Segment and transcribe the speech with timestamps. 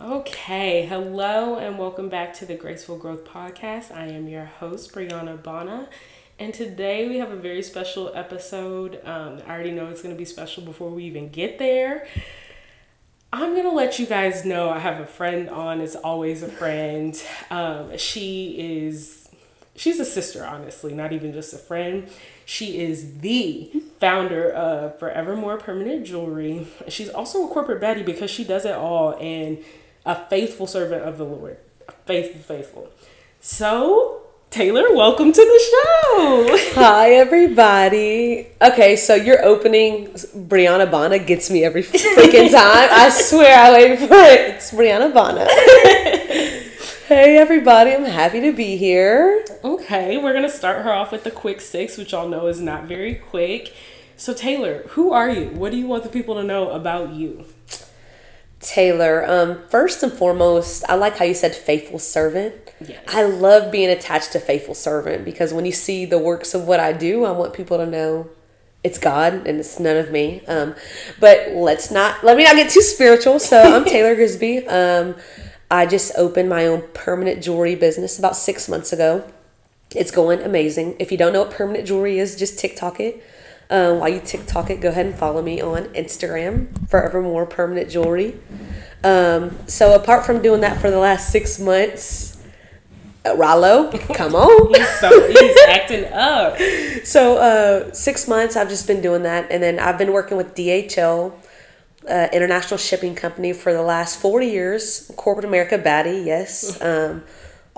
[0.00, 3.90] Okay, hello and welcome back to the Graceful Growth Podcast.
[3.90, 5.88] I am your host, Brianna Bonna,
[6.38, 9.00] and today we have a very special episode.
[9.04, 12.06] Um, I already know it's going to be special before we even get there.
[13.32, 16.48] I'm going to let you guys know I have a friend on, it's always a
[16.48, 17.20] friend.
[17.50, 19.28] Um, she is,
[19.74, 22.08] she's a sister, honestly, not even just a friend.
[22.44, 26.68] She is the founder of Forevermore Permanent Jewelry.
[26.86, 29.58] She's also a corporate baddie because she does it all and
[30.04, 31.58] a faithful servant of the Lord.
[32.06, 32.88] Faithful, faithful.
[33.40, 36.58] So, Taylor, welcome to the show.
[36.80, 38.48] Hi, everybody.
[38.62, 42.88] Okay, so your opening, Brianna Bonna, gets me every freaking time.
[42.90, 44.54] I swear I wait for it.
[44.54, 45.46] It's Brianna Bonna.
[47.08, 47.92] hey, everybody.
[47.92, 49.44] I'm happy to be here.
[49.62, 52.60] Okay, we're going to start her off with the quick six, which y'all know is
[52.60, 53.74] not very quick.
[54.16, 55.48] So, Taylor, who are you?
[55.50, 57.44] What do you want the people to know about you?
[58.60, 62.54] Taylor, um, first and foremost, I like how you said faithful servant.
[62.80, 63.02] Yes.
[63.08, 66.80] I love being attached to faithful servant because when you see the works of what
[66.80, 68.28] I do, I want people to know
[68.82, 70.42] it's God and it's none of me.
[70.46, 70.74] Um,
[71.20, 73.38] but let's not let me not get too spiritual.
[73.38, 74.66] So I'm Taylor Grisbhy.
[74.68, 75.16] Um,
[75.70, 79.30] I just opened my own permanent jewelry business about six months ago.
[79.94, 80.96] It's going amazing.
[80.98, 83.22] If you don't know what permanent jewelry is, just TikTok it.
[83.70, 88.34] Um, while you TikTok it, go ahead and follow me on Instagram, Forevermore Permanent Jewelry.
[89.04, 92.42] Um, so apart from doing that for the last six months,
[93.26, 94.74] uh, Rollo, come on.
[94.74, 96.58] He's, so, he's acting up.
[97.04, 100.54] So uh, six months, I've just been doing that, and then I've been working with
[100.54, 101.32] DHL,
[102.08, 105.10] uh, International Shipping Company, for the last four years.
[105.16, 106.80] Corporate America baddie, yes.
[106.88, 107.22] Um,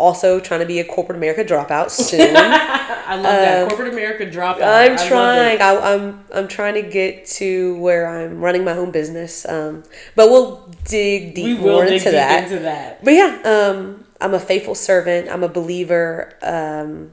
[0.01, 2.21] also trying to be a corporate America dropout soon.
[2.37, 3.69] I love that.
[3.69, 4.63] Corporate America dropout.
[4.63, 5.61] I'm trying.
[5.61, 9.47] I, I'm I'm trying to get to where I'm running my own business.
[9.49, 9.85] Um,
[10.17, 12.43] but we'll dig We deep will more dig into deep that.
[12.45, 13.05] into that.
[13.05, 15.29] But yeah, um, I'm a faithful servant.
[15.29, 16.33] I'm a believer.
[16.43, 17.13] Um,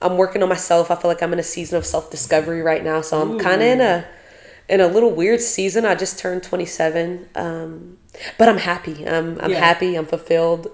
[0.00, 0.90] I'm working on myself.
[0.90, 3.00] I feel like I'm in a season of self discovery right now.
[3.00, 4.06] So I'm kind of in a
[4.68, 5.84] in a little weird season.
[5.84, 7.96] I just turned 27, um,
[8.38, 9.06] but I'm happy.
[9.08, 9.58] I'm I'm Yeah.
[9.58, 9.96] happy.
[9.96, 10.68] I'm fulfilled.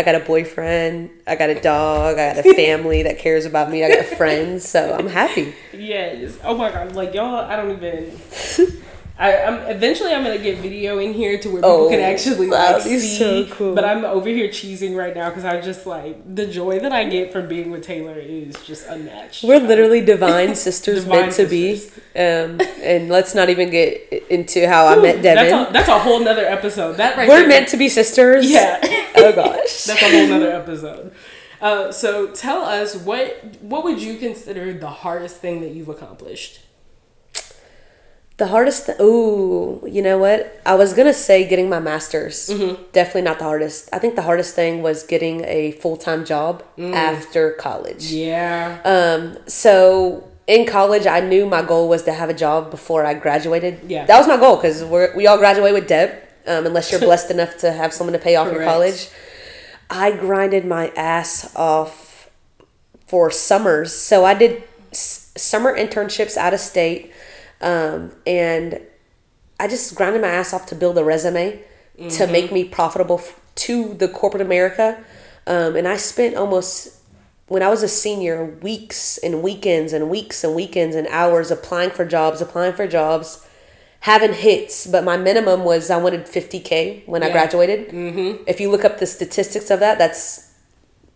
[0.00, 1.10] I got a boyfriend.
[1.26, 2.18] I got a dog.
[2.18, 3.84] I got a family that cares about me.
[3.84, 4.66] I got friends.
[4.66, 5.54] So I'm happy.
[5.74, 6.38] Yes.
[6.42, 6.96] Oh my god.
[6.96, 8.80] Like y'all, I don't even.
[9.20, 12.46] I, I'm eventually I'm gonna get video in here to where people Oh, can actually
[12.48, 13.18] like see.
[13.18, 13.74] so cool.
[13.74, 17.04] But I'm over here cheesing right now because I just like the joy that I
[17.04, 19.44] get from being with Taylor is just unmatched.
[19.44, 22.00] We're literally divine sisters Divine meant to sisters.
[22.14, 22.18] be.
[22.18, 25.68] Um, and let's not even get into how I met That's Devin.
[25.68, 26.94] a, that's a whole nother episode.
[26.96, 28.50] That right We're there- meant to be sisters.
[28.50, 28.78] Yeah.
[29.16, 29.84] Oh gosh.
[29.84, 31.12] That's a whole nother episode.
[31.60, 36.60] Uh, so tell us what what would you consider the hardest thing that you've accomplished?
[38.40, 38.86] The hardest.
[38.86, 40.40] Th- Ooh, you know what?
[40.64, 42.38] I was gonna say getting my master's.
[42.48, 42.82] Mm-hmm.
[42.92, 43.88] Definitely not the hardest.
[43.92, 46.94] I think the hardest thing was getting a full time job Mm.
[46.94, 48.04] after college.
[48.10, 48.80] Yeah.
[48.94, 53.12] Um, so in college, I knew my goal was to have a job before I
[53.14, 53.74] graduated.
[53.86, 54.06] Yeah.
[54.06, 56.10] that was my goal because we we all graduate with debt.
[56.46, 59.08] Um, unless you're blessed enough to have someone to pay off your college.
[59.90, 62.30] I grinded my ass off
[63.06, 63.92] for summers.
[63.94, 64.62] So I did
[64.92, 67.12] s- summer internships out of state,
[67.60, 68.80] um, and
[69.58, 71.62] I just grinded my ass off to build a resume
[72.10, 75.04] to make me profitable f- to the corporate America.
[75.46, 76.96] Um, and I spent almost
[77.48, 81.90] when I was a senior weeks and weekends and weeks and weekends and hours applying
[81.90, 83.46] for jobs, applying for jobs,
[84.00, 84.86] having hits.
[84.86, 87.88] But my minimum was I wanted 50k when I graduated.
[87.90, 88.44] Mm-hmm.
[88.46, 90.49] If you look up the statistics of that, that's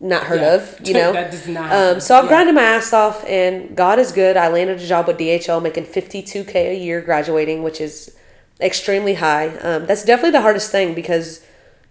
[0.04, 0.54] not heard Yeah.
[0.54, 0.80] of.
[0.86, 2.28] You know, That does not Um, so I Yeah.
[2.28, 4.36] grinded my ass off, and God is good.
[4.36, 7.94] I landed a job with DHL, making 52k a year graduating, which is
[8.60, 9.48] extremely high.
[9.68, 11.40] Um, that's definitely the hardest thing because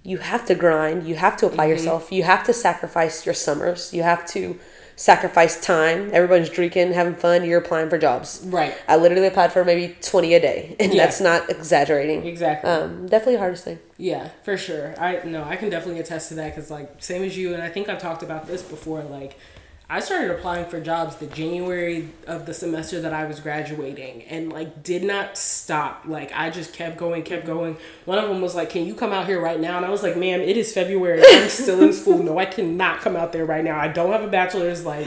[0.03, 1.71] you have to grind, you have to apply Mm-hmm.
[1.71, 4.59] yourself, you have to sacrifice your summers, you have to
[5.03, 6.09] sacrifice time.
[6.13, 7.43] Everybody's drinking, having fun.
[7.43, 8.41] You're applying for jobs.
[8.45, 8.73] Right.
[8.87, 11.03] I literally applied for maybe 20 a day, and Yeah.
[11.05, 12.25] that's not exaggerating.
[12.25, 12.69] Exactly.
[12.69, 13.79] Um, definitely the hardest thing.
[13.97, 14.95] Yeah, for sure.
[14.97, 17.67] I no, I can definitely attest to that because like same as you, and I
[17.67, 19.03] think I've talked about this before.
[19.03, 19.37] Like,
[19.93, 24.51] I started applying for jobs the January of the semester that I was graduating, and
[24.51, 26.05] like did not stop.
[26.07, 27.77] Like I just kept going, kept going.
[28.05, 30.01] One of them was like, "Can you come out here right now?" And I was
[30.01, 31.21] like, "Ma'am, it is February.
[31.23, 32.23] I'm still in school.
[32.23, 33.79] No, I cannot come out there right now.
[33.79, 34.83] I don't have a bachelor's.
[34.83, 35.05] Like,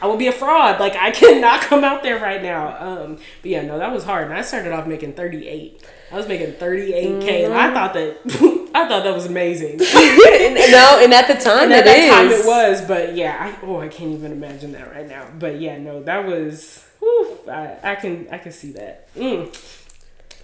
[0.00, 0.78] I will be a fraud.
[0.78, 4.28] Like, I cannot come out there right now." Um, but yeah, no, that was hard.
[4.28, 5.84] And I started off making 38.
[6.12, 8.24] I was making 38k, and I thought that
[8.74, 9.78] I thought that was amazing.
[10.70, 12.10] No, and at the time, And at that is.
[12.10, 15.26] time it was, but yeah, I oh I can't even imagine that right now.
[15.38, 19.12] But yeah, no, that was whew, I, I can I can see that.
[19.14, 19.48] Mm.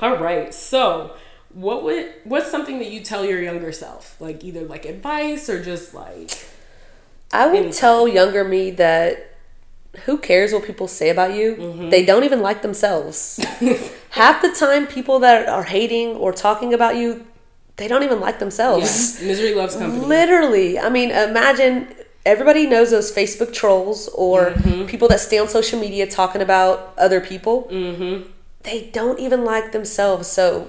[0.00, 1.14] All right, so
[1.52, 4.20] what would what's something that you tell your younger self?
[4.20, 6.30] Like either like advice or just like
[7.32, 7.72] I would Anything.
[7.72, 9.30] tell younger me that
[10.06, 11.54] who cares what people say about you?
[11.56, 11.90] Mm-hmm.
[11.90, 13.38] They don't even like themselves.
[14.10, 17.24] Half the time, people that are hating or talking about you,
[17.76, 19.20] they don't even like yeah, themselves.
[19.22, 20.04] misery loves company.
[20.06, 20.78] Literally.
[20.78, 21.88] I mean, imagine
[22.24, 24.86] everybody knows those Facebook trolls or Mm-hmm.
[24.86, 27.64] people that stay on social media talking about other people.
[27.70, 28.30] Mm-hmm.
[28.62, 30.26] They don't even like themselves.
[30.28, 30.68] So,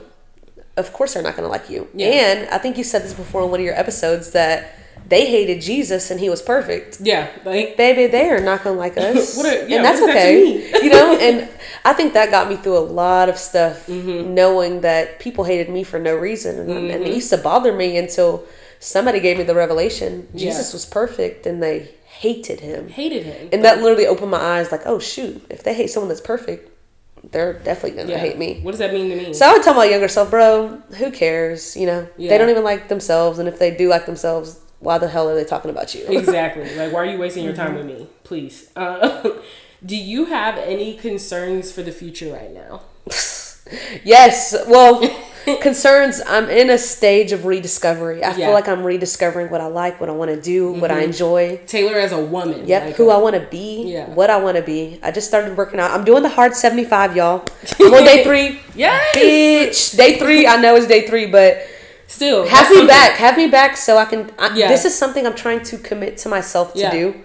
[0.77, 1.87] of course, they're not going to like you.
[1.93, 2.07] Yeah.
[2.07, 4.75] And I think you said this before in one of your episodes that
[5.07, 6.97] they hated Jesus and he was perfect.
[7.01, 9.37] Yeah, like Baby, they are not going to like us.
[9.37, 10.83] What a- yeah, and that's what is that okay.
[10.83, 11.49] you know, and
[11.85, 14.33] I think that got me through a lot of stuff, Mm-hmm.
[14.33, 16.57] knowing that people hated me for no reason.
[16.59, 18.43] And, and it used to bother me until
[18.79, 20.49] somebody gave me the revelation Yeah.
[20.49, 22.87] Jesus was perfect and they hated him.
[22.89, 23.49] hated him.
[23.53, 26.71] And that literally opened my eyes like, oh, shoot, if they hate someone that's perfect,
[27.31, 28.19] they're definitely going to yeah.
[28.19, 28.59] hate me.
[28.61, 29.33] What does that mean to me?
[29.33, 31.75] So I would tell my younger self, bro, who cares?
[31.75, 32.29] You know, Yeah.
[32.29, 33.37] they don't even like themselves.
[33.39, 36.05] And if they do like themselves, why the hell are they talking about you?
[36.09, 36.73] exactly.
[36.75, 37.87] Like, why are you wasting your time Mm-hmm.
[37.87, 38.07] with me?
[38.23, 38.69] Please.
[38.75, 39.29] Uh,
[39.85, 42.81] do you have any concerns for the future right now?
[44.03, 44.55] Yes.
[44.67, 45.01] Well,
[45.61, 46.21] concerns.
[46.27, 48.23] I'm in a stage of rediscovery.
[48.23, 48.45] I Yeah.
[48.45, 51.59] feel like I'm rediscovering what I like, what I want to do, what I enjoy.
[51.65, 52.67] Taylor as a woman.
[52.67, 54.05] Yep, like, who uh, I want to be, Yeah.
[54.09, 54.99] what I want to be.
[55.01, 55.89] I just started working out.
[55.91, 57.43] I'm doing the hard 75, y'all.
[57.79, 58.59] I'm on day three.
[58.75, 59.15] Yes.
[59.15, 59.97] Bitch.
[59.97, 60.45] Day three.
[60.45, 61.57] I know it's day three, but
[62.07, 62.45] Still.
[62.47, 62.87] have me something.
[62.87, 63.11] back.
[63.17, 64.31] Have me back so I can.
[64.37, 64.67] I, Yeah.
[64.69, 66.91] This is something I'm trying to commit to myself to Yeah.
[66.91, 67.15] do.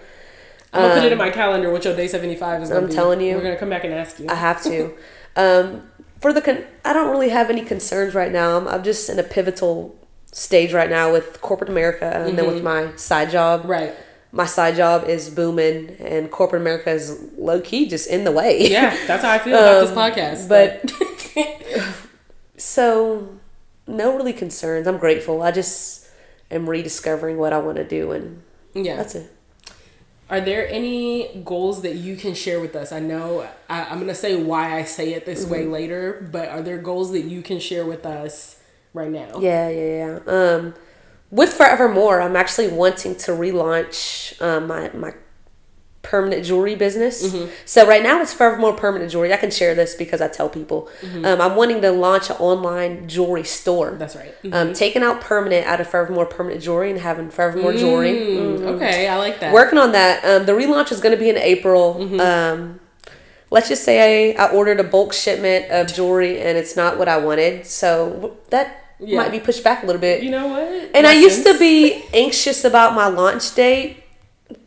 [0.73, 2.95] I'm gonna put it in my calendar what your day 75 is I'm be.
[2.95, 3.35] telling you.
[3.37, 4.27] We're gonna come back and ask you.
[4.29, 4.93] I have to.
[5.37, 5.83] um,
[6.21, 8.57] for the con- I don't really have any concerns right now.
[8.57, 9.97] I'm, I'm just in a pivotal
[10.33, 13.61] stage right now with corporate America and then with my side job.
[13.63, 13.71] Mm-hmm.
[13.71, 13.95] right.
[14.33, 18.71] My side job is booming and corporate America is low key just in the way.
[18.71, 20.49] Yeah, that's how I feel about this Um, podcast.
[20.49, 21.97] but-
[22.57, 23.40] So
[23.91, 24.87] no really concerns.
[24.87, 25.43] I'm grateful.
[25.43, 26.09] I just
[26.51, 28.43] am rediscovering what I want to do and
[28.75, 28.97] yeah.
[28.97, 29.33] that's it.
[30.29, 32.93] Are there any goals that you can share with us?
[32.93, 35.73] I know I, I'm gonna say why I say it this way Mm-hmm.
[35.73, 38.61] later, but are there goals that you can share with us
[38.95, 39.41] right now?
[39.41, 40.33] Yeah, yeah, yeah.
[40.33, 40.75] Um,
[41.33, 45.15] with Forevermore, I'm actually wanting to relaunch um, my my
[46.03, 47.27] permanent jewelry business.
[47.27, 47.51] Mm-hmm.
[47.67, 49.33] So right now it's Forevermore Permanent Jewelry.
[49.35, 50.89] I can share this because I tell people.
[51.03, 51.25] Mm-hmm.
[51.27, 53.97] Um, I'm wanting to launch an online jewelry store.
[53.99, 54.35] That's right.
[54.51, 58.13] Um, taking out permanent out of Forevermore Permanent Jewelry and having Forevermore Jewelry.
[58.13, 59.53] Mm, Okay, I like that.
[59.53, 60.25] Working on that.
[60.25, 61.95] Um, the relaunch is going to be in April.
[62.01, 62.19] Mm-hmm.
[62.21, 62.81] Um,
[63.51, 67.09] let's just say I, I ordered a bulk shipment of jewelry and it's not what
[67.09, 67.67] I wanted.
[67.67, 69.19] So that Yeah.
[69.19, 70.23] might be pushed back a little bit.
[70.23, 70.91] You know what?
[70.95, 74.05] and I used to be anxious about my launch date,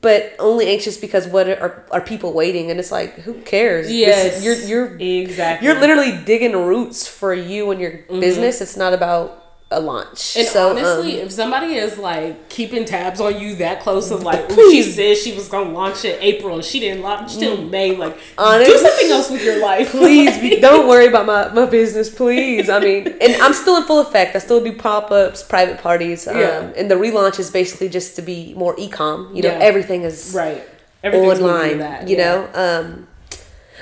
[0.03, 2.69] but only anxious because what are, are people waiting?
[2.69, 3.91] And it's like, who cares?
[3.91, 5.65] Yes, is- you're you're exactly.
[5.65, 8.19] you're literally digging roots for you and your mm-hmm.
[8.19, 8.61] business.
[8.61, 9.42] It's not about
[9.75, 10.35] a launch.
[10.37, 14.23] And so honestly, um, if somebody is like keeping tabs on you that close of
[14.23, 17.95] like, she said she was gonna launch in April and she didn't launch till May,
[17.95, 19.91] like, honestly, do something else with your life.
[19.91, 22.69] please be, don't worry about my, my business, please.
[22.69, 24.35] I mean, and I'm still in full effect.
[24.35, 26.71] I still do pop ups, private parties, um, Yeah.
[26.75, 29.35] and the relaunch is basically just to be more ecom.
[29.35, 29.59] You know, Yeah.
[29.59, 30.63] everything is right.
[31.03, 31.79] Everything's online.
[31.79, 32.23] that, you yeah.
[32.25, 33.07] know, um,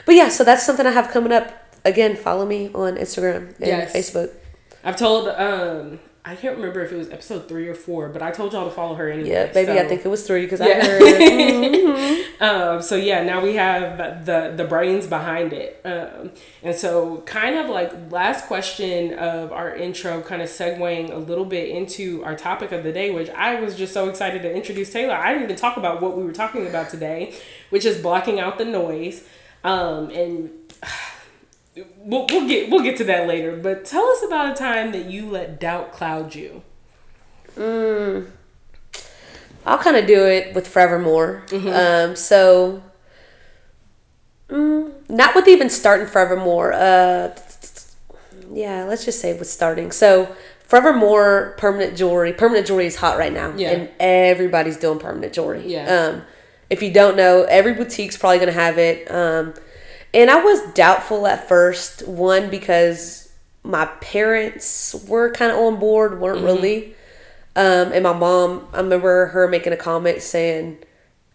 [0.05, 1.53] but yeah, so that's something I have coming up.
[1.85, 3.93] Again, follow me on Instagram and Yes.
[3.93, 4.31] Facebook.
[4.83, 8.30] I've told um I can't remember if it was episode three or four, but I
[8.30, 9.29] told y'all to follow her anyway.
[9.29, 10.65] Yeah, baby, I think it was three because Yeah.
[10.67, 11.01] I heard.
[11.01, 12.44] mm-hmm.
[12.44, 17.55] Um, so yeah, now we have the the brains behind it, um, and so kind
[17.55, 22.36] of like last question of our intro, kind of segueing a little bit into our
[22.36, 25.15] topic of the day, which I was just so excited to introduce Taylor.
[25.15, 27.34] I didn't even talk about what we were talking about today,
[27.72, 29.27] which is blocking out the noise,
[29.63, 30.51] um, and
[32.05, 33.55] we'll, we'll get we'll get to that later.
[33.55, 36.63] But tell us about a time that you let doubt cloud you.
[39.65, 41.43] I'll kind of do it with Forevermore.
[41.51, 42.81] Um, so,
[44.50, 46.74] mm, not with even starting Forevermore.
[46.74, 47.36] Uh,
[48.51, 49.91] yeah, let's just say with starting.
[49.91, 52.34] So, Forevermore permanent jewelry.
[52.34, 53.72] Permanent jewelry is hot right now, Yeah.
[53.72, 55.63] and everybody's doing permanent jewelry.
[55.65, 55.86] Yeah.
[55.93, 56.22] Um,
[56.70, 59.10] if you don't know, every boutique's probably gonna have it.
[59.12, 59.53] Um,
[60.13, 62.08] and I was doubtful at first.
[62.08, 63.30] One because
[63.63, 66.96] my parents were kind of on board, weren't really.
[67.56, 70.77] Um, and my mom, I remember her making a comment saying,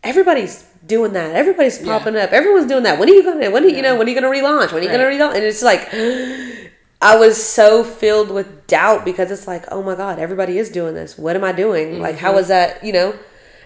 [0.03, 1.35] "Everybody's doing that.
[1.37, 1.99] Everybody's Yeah.
[1.99, 2.33] popping up.
[2.33, 2.99] Everyone's doing that.
[2.99, 3.51] When are you gonna?
[3.51, 3.97] When are you, you know?
[3.97, 4.73] When are you gonna relaunch?
[4.73, 5.21] When are you gonna Right.
[5.21, 5.89] relaunch?" And it's like,
[7.03, 10.95] I was so filled with doubt because it's like, oh my god, everybody is doing
[10.95, 11.19] this.
[11.19, 12.01] What am I doing?
[12.01, 12.83] Like, how is that?
[12.83, 13.15] You know?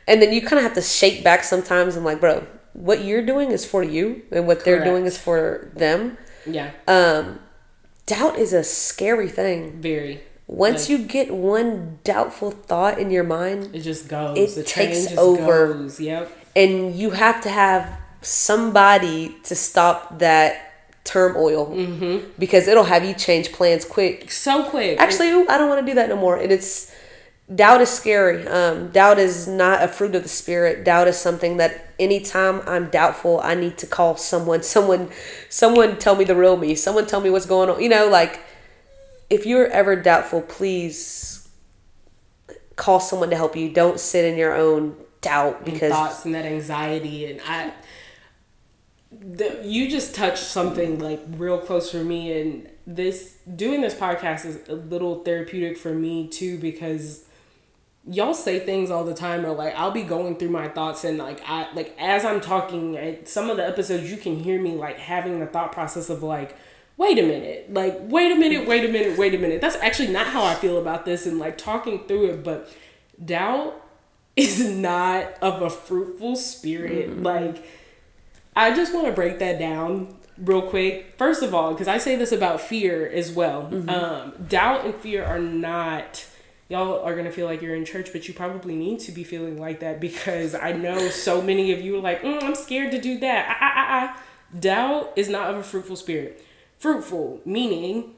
[0.08, 1.94] And then you kind of have to shake back sometimes.
[1.96, 5.70] I'm like, bro, what you're doing is for you, and what they're doing is for
[5.74, 6.16] them.
[6.46, 6.70] Yeah.
[6.86, 7.40] Um,
[8.06, 9.80] doubt is a scary thing.
[9.80, 10.22] Very.
[10.46, 14.36] Once you get one doubtful thought in your mind, It just goes.
[14.36, 15.74] It the takes over.
[15.74, 16.00] Goes.
[16.00, 16.30] Yep.
[16.56, 20.66] and you have to have somebody to stop that
[21.04, 22.30] turmoil Mm-hmm.
[22.38, 24.30] because it'll have you change plans quick.
[24.32, 24.98] So quick.
[25.00, 26.36] Actually, I don't want to do that no more.
[26.36, 26.92] And it's
[27.52, 28.46] doubt is scary.
[28.46, 30.84] Um, doubt is not a fruit of the spirit.
[30.84, 34.62] Doubt is something that anytime I'm doubtful, I need to call someone.
[34.62, 35.10] Someone,
[35.48, 36.74] someone tell me the real me.
[36.74, 37.80] Someone tell me what's going on.
[37.80, 38.40] You know, like
[39.28, 41.48] if you're ever doubtful, please
[42.74, 43.70] call someone to help you.
[43.70, 47.72] Don't sit in your own doubt and because thoughts and that anxiety and I
[49.12, 54.46] the, you just touched something like real close for me and this doing this podcast
[54.46, 57.26] is a little therapeutic for me too because
[58.08, 61.18] y'all say things all the time or like I'll be going through my thoughts and
[61.18, 64.74] like I like as I'm talking at some of the episodes you can hear me
[64.74, 66.56] like having the thought process of like
[66.96, 70.08] wait a minute like wait a minute wait a minute wait a minute that's actually
[70.08, 72.74] not how I feel about this and like talking through it but
[73.22, 73.74] doubt
[74.36, 77.62] is not of a fruitful spirit like
[78.56, 81.14] I just want to break that down real quick.
[81.16, 83.66] First of all, because I say this about fear as well.
[83.88, 86.26] Um, doubt and fear are not.
[86.70, 89.58] Y'all are gonna feel like you're in church, but you probably need to be feeling
[89.58, 93.00] like that because I know so many of you are like, mm, I'm scared to
[93.00, 93.46] do that.
[93.50, 93.86] Ah, ah, ah,
[94.16, 94.22] ah.
[94.58, 96.44] Doubt is not of a fruitful spirit.
[96.78, 98.14] Fruitful meaning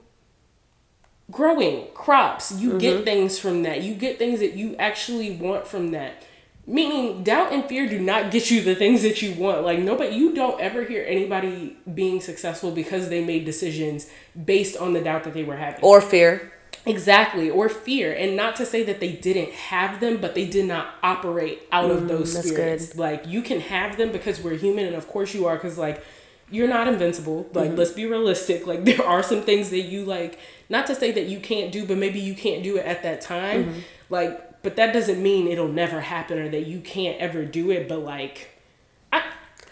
[1.30, 2.52] growing crops.
[2.52, 3.82] You get things from that.
[3.82, 6.22] You get things that you actually want from that.
[6.64, 9.64] Meaning, doubt and fear do not get you the things that you want.
[9.64, 14.08] Like nobody, you don't ever hear anybody being successful because they made decisions
[14.44, 15.82] based on the doubt that they were having.
[15.82, 16.51] or fear.
[16.84, 20.66] Exactly, or fear, and not to say that they didn't have them, but they did
[20.66, 22.96] not operate out of mm, those spirits.
[22.96, 26.04] Like you can have them because we're human, and of course you are, because like
[26.50, 27.48] you're not invincible.
[27.52, 27.78] Like mm-hmm.
[27.78, 28.66] let's be realistic.
[28.72, 31.86] Like there are some things that you like, not to say that you can't do,
[31.86, 33.64] but maybe you can't do it at that time.
[33.64, 33.80] Mm-hmm.
[34.10, 37.88] Like, but that doesn't mean it'll never happen or that you can't ever do it.
[37.88, 38.48] But like.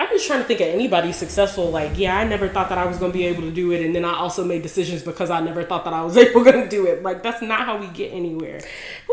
[0.00, 1.71] I'm just trying to think of anybody successful.
[1.71, 3.95] Like, yeah, I never thought that I was gonna be able to do it, and
[3.95, 6.87] then I also made decisions because I never thought that I was able to do
[6.87, 7.02] it.
[7.02, 8.62] Like, that's not how we get anywhere.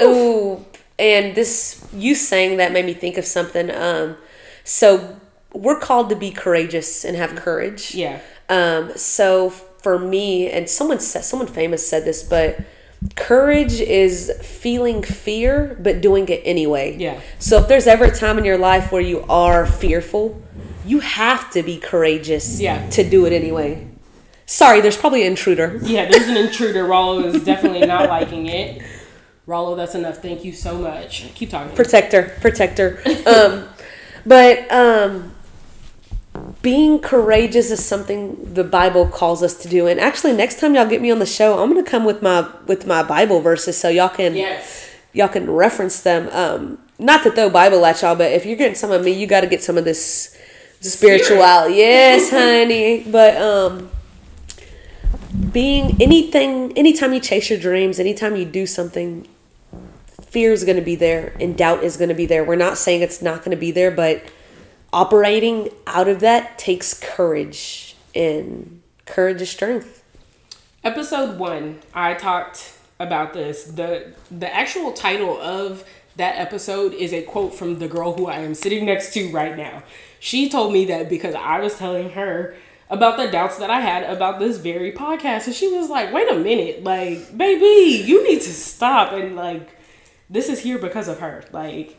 [0.01, 0.65] Ooh,
[0.97, 3.69] and this you saying that made me think of something.
[3.69, 4.15] Um,
[4.63, 5.19] so
[5.51, 7.93] we're called to be courageous and have courage.
[7.93, 12.59] Yeah, Um, so for me, and someone said someone famous said this, but
[13.15, 16.95] courage is feeling fear but doing it anyway.
[16.97, 17.19] Yeah.
[17.39, 20.41] So if there's ever a time in your life where you are fearful,
[20.87, 22.59] you have to be courageous.
[22.59, 22.89] Yeah.
[22.91, 23.87] To do it anyway.
[24.45, 25.79] Sorry, there's probably an intruder.
[25.83, 26.09] yeah.
[26.09, 26.85] There's an intruder.
[26.93, 28.81] Rollo is definitely not liking it.
[29.45, 30.17] Rollo, that's enough.
[30.17, 31.33] Thank you so much.
[31.35, 31.75] Keep talking.
[31.75, 33.67] protector protector um
[34.25, 35.33] but um
[36.61, 40.85] being courageous is something the bible calls us to do and actually next time y'all
[40.87, 43.89] get me on the show i'm gonna come with my with my bible verses so
[43.89, 44.89] y'all can yes.
[45.13, 48.75] y'all can reference them um not to throw bible at y'all but if you're getting
[48.75, 50.36] some of me you got to get some of this
[50.81, 51.75] spirituality.
[51.75, 53.03] Yes honey.
[53.09, 53.89] But um
[55.51, 59.27] being anything anytime you chase your dreams anytime you do something
[60.21, 62.43] fear is going to be there and doubt is going to be there.
[62.43, 64.23] We're not saying it's not going to be there but
[64.93, 70.03] operating out of that takes courage and courage is strength.
[70.83, 73.63] Episode one i talked about this.
[73.63, 75.83] The the actual title of
[76.17, 79.55] that episode is a quote from the girl who i am sitting next to right
[79.55, 79.83] now
[80.19, 82.55] she told me that because i was telling her
[82.89, 86.29] about the doubts that i had about this very podcast and she was like wait
[86.31, 89.69] a minute like baby you need to stop and like
[90.29, 91.97] this is here because of her like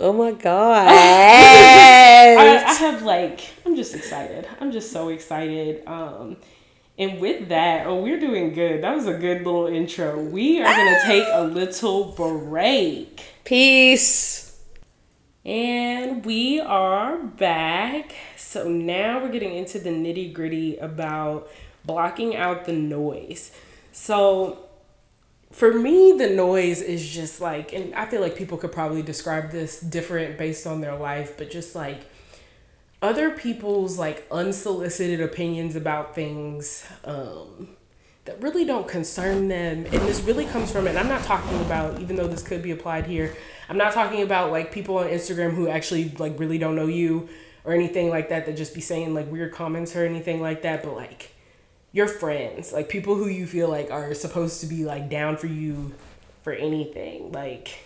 [0.00, 4.46] oh my god I, I have like I'm just excited.
[4.60, 5.82] I'm just so excited.
[5.86, 6.36] Um
[6.98, 8.82] and with that, oh we're doing good.
[8.82, 10.20] That was a good little intro.
[10.22, 13.22] We are gonna take a little break.
[13.44, 14.51] peace
[15.44, 18.14] And we are back.
[18.36, 21.50] So now we're getting into the nitty gritty about
[21.84, 23.50] blocking out the noise.
[23.90, 24.68] So
[25.50, 29.50] for me, the noise is just like, and I feel like people could probably describe
[29.50, 32.02] this different based on their life, but just like
[33.02, 37.70] other people's like unsolicited opinions about things um,
[38.24, 39.84] that really don't concern them.
[39.84, 42.70] And this really comes from, and I'm not talking about, even though this could be
[42.70, 43.34] applied here,
[43.68, 47.28] I'm not talking about like people on Instagram who actually like really don't know you
[47.64, 50.82] or anything like that that just be saying like weird comments or anything like that,
[50.82, 51.34] but like
[51.92, 55.46] your friends, like people who you feel like are supposed to be like down for
[55.46, 55.94] you
[56.42, 57.32] for anything.
[57.32, 57.84] Like,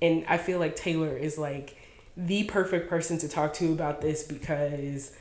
[0.00, 1.76] and I feel like Taylor is like
[2.16, 5.12] the perfect person to talk to about this because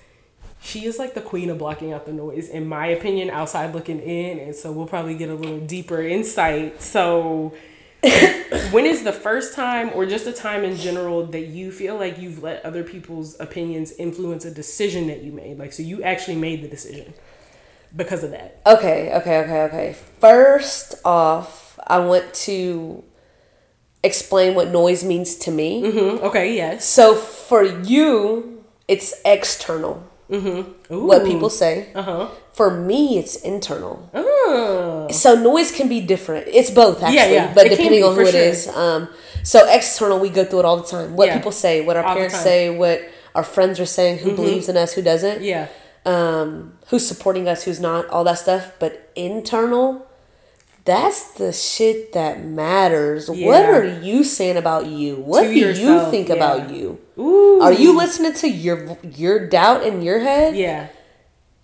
[0.61, 3.99] she is like the queen of blocking out the noise, in my opinion, outside looking
[3.99, 4.39] in.
[4.39, 6.81] And so we'll probably get a little deeper insight.
[6.81, 7.53] So,
[8.71, 12.19] when is the first time, or just a time in general, that you feel like
[12.19, 15.57] you've let other people's opinions influence a decision that you made?
[15.57, 17.13] Like, so you actually made the decision
[17.95, 18.61] because of that.
[18.65, 19.95] Okay, okay, okay, okay.
[20.19, 23.03] First off, I want to
[24.03, 25.83] explain what noise means to me.
[25.83, 26.25] Mm-hmm.
[26.25, 26.87] Okay, yes.
[26.87, 30.07] So for you, it's external.
[30.29, 31.05] Mm-hmm.
[31.07, 31.89] What people say.
[31.93, 32.27] Uh huh.
[32.53, 34.09] For me, it's internal.
[34.13, 35.07] Oh.
[35.11, 36.47] So noise can be different.
[36.47, 37.53] It's both actually, Yeah, yeah.
[37.53, 38.41] but It depending on who for it sure.
[38.41, 38.67] is.
[38.69, 39.09] Um,
[39.43, 41.15] so external, we go through it all the time.
[41.15, 41.37] What Yeah.
[41.37, 43.01] people say, what our All parents say, what
[43.35, 44.29] our friends are saying, Mm-hmm.
[44.29, 45.41] who believes in us, who doesn't.
[45.43, 45.67] Yeah.
[46.05, 48.71] um, who's supporting us, who's not, all that stuff.
[48.79, 50.05] But internal,
[50.85, 53.29] that's the shit that matters.
[53.29, 55.15] What are you saying about you?
[55.17, 56.35] What To do you think yeah.
[56.35, 56.99] about you?
[57.17, 57.59] Ooh.
[57.61, 60.55] Are you listening to your your doubt in your head?
[60.55, 60.87] Yeah.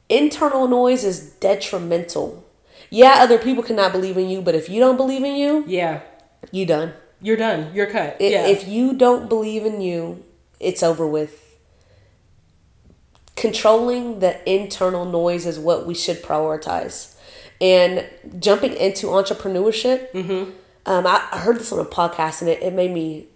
[0.10, 2.44] Internal noise is detrimental.
[2.90, 6.02] Yeah, other people cannot believe in you, but if you don't believe in you, Yeah.
[6.52, 6.94] you done.
[7.22, 7.72] You're done.
[7.74, 8.18] You're cut.
[8.20, 8.48] I- yeah.
[8.48, 10.24] If you don't believe in you,
[10.60, 11.48] it's over with.
[13.36, 17.16] Controlling the internal noise is what we should prioritize.
[17.62, 18.06] And
[18.40, 20.52] jumping into entrepreneurship, Mm-hmm.
[20.88, 23.28] um, I, I heard this on a podcast and it, it made me,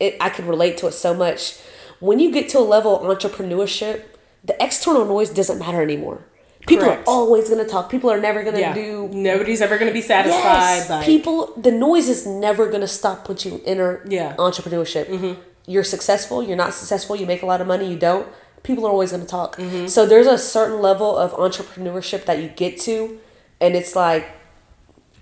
[0.00, 1.56] it, I could relate to it so much.
[2.00, 4.02] When you get to a level of entrepreneurship,
[4.44, 6.24] the external noise doesn't matter anymore.
[6.66, 7.06] People Correct.
[7.08, 7.90] are always going to talk.
[7.90, 8.74] People are never going to yeah.
[8.74, 10.42] do Nobody's ever gonna be satisfied.
[10.42, 11.52] Yes, Like, people.
[11.56, 14.34] The noise is never gonna stop once you enter Yeah.
[14.36, 15.36] entrepreneurship.
[15.66, 16.42] You're successful.
[16.42, 17.16] You're not successful.
[17.16, 17.90] You make a lot of money.
[17.90, 18.26] You don't.
[18.64, 19.58] People are always gonna talk.
[19.86, 23.18] So there's a certain level of entrepreneurship that you get to,
[23.60, 24.28] and it's like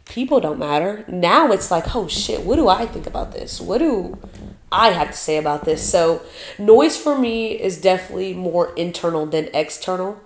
[0.05, 1.05] people don't matter.
[1.09, 3.61] Now it's like, oh shit, what do I think about this?
[3.61, 4.19] What do
[4.71, 5.89] I have to say about this?
[5.89, 6.23] So
[6.59, 10.21] noise for me is definitely more internal than external.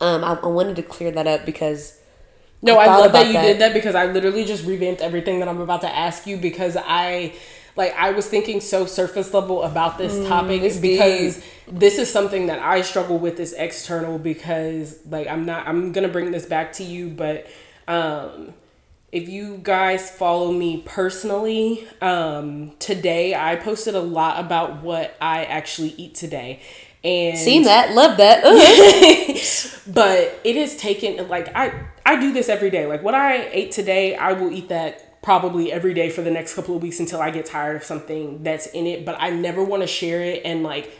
[0.00, 2.00] Um, I, I wanted to clear that up because.
[2.62, 5.48] No, I, thought love that you did that because I literally just revamped everything that
[5.48, 7.34] I'm about to ask you because I
[7.76, 12.10] like I was thinking so surface level about this topic Mm, it's because this is
[12.10, 16.46] something that I struggle with is external because like I'm not I'm gonna bring this
[16.46, 17.46] back to you, but
[17.88, 18.54] um
[19.12, 25.44] if you guys follow me personally, um, today I posted a lot about what I
[25.44, 26.60] actually eat today.
[27.04, 28.42] And Seen that, love that.
[29.86, 32.86] But it has taken like I I do this every day.
[32.86, 36.54] Like what I ate today, I will eat that probably every day for the next
[36.54, 39.04] couple of weeks until I get tired of something that's in it.
[39.04, 40.92] But I never want to share it and like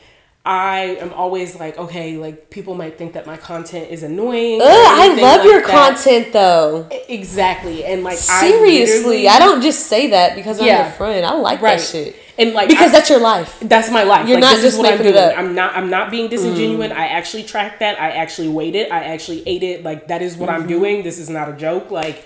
[0.47, 4.61] I am always like, okay, like people might think that my content is annoying.
[4.61, 5.71] Ugh, I love like your that.
[5.97, 6.87] content though.
[7.09, 7.83] Exactly.
[7.85, 10.83] And like Seriously, I, I, don't just say that because I'm Yeah.
[10.85, 11.25] your friend.
[11.25, 11.79] I like right.
[11.79, 13.59] that shit And like because I- that's your life.
[13.61, 14.29] That's my life.
[14.29, 15.25] You're like, not this just is what I'm making it doing.
[15.25, 15.35] up.
[15.35, 15.39] Mm.
[15.39, 15.77] I'm not.
[15.77, 16.91] I'm not being disingenuous.
[16.93, 17.99] I actually tracked that.
[17.99, 18.93] I actually weighed it.
[18.93, 19.83] I actually ate it.
[19.83, 20.63] Like that is what Mm-hmm.
[20.63, 21.03] I'm doing.
[21.05, 21.91] This is not a joke.
[21.91, 22.23] Like,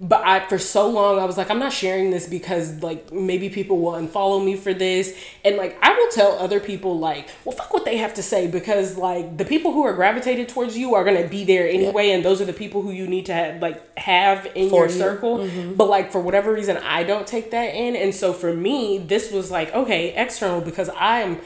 [0.00, 3.48] but I for so long I was like, I'm not sharing this because like maybe
[3.48, 7.56] people will unfollow me for this, and like I will tell other people like, well,
[7.56, 10.94] fuck what they have to say because like the people who are gravitated towards you
[10.94, 13.62] are gonna be there anyway, and those are the people who you need to have,
[13.62, 14.98] like have in For your you.
[14.98, 15.38] circle.
[15.38, 15.74] Mm-hmm.
[15.74, 19.30] But like for whatever reason, I don't take that in, and so for me, this
[19.30, 21.40] was like okay, external because I'm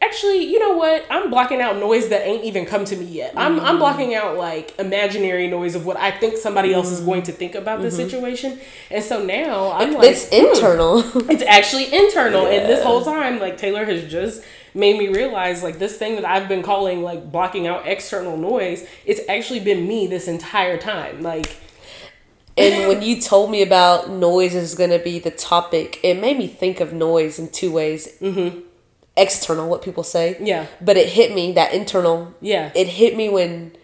[0.00, 1.04] actually, you know what?
[1.08, 3.32] I'm blocking out noise that ain't even come to me yet.
[3.36, 3.64] I'm Mm-hmm.
[3.66, 7.06] I'm blocking out like imaginary noise of what I think somebody else is Mm-hmm.
[7.08, 8.58] going to think about this situation.
[8.90, 10.98] And so now I'm like, It's internal.
[11.30, 12.46] it's actually internal.
[12.46, 14.42] And this whole time, like Taylor has just
[14.74, 18.86] made me realize like this thing that I've been calling like blocking out external noise,
[19.06, 21.22] it's actually been me this entire time.
[21.22, 21.56] Like
[22.56, 26.36] and when you told me about noise is going to be the topic, it made
[26.36, 28.08] me think of noise in two ways.
[28.20, 28.60] Mm-hmm.
[29.16, 30.36] External, what people say.
[30.40, 30.66] Yeah.
[30.80, 32.34] But it hit me, that internal.
[32.40, 32.72] Yeah.
[32.74, 33.76] It hit me when,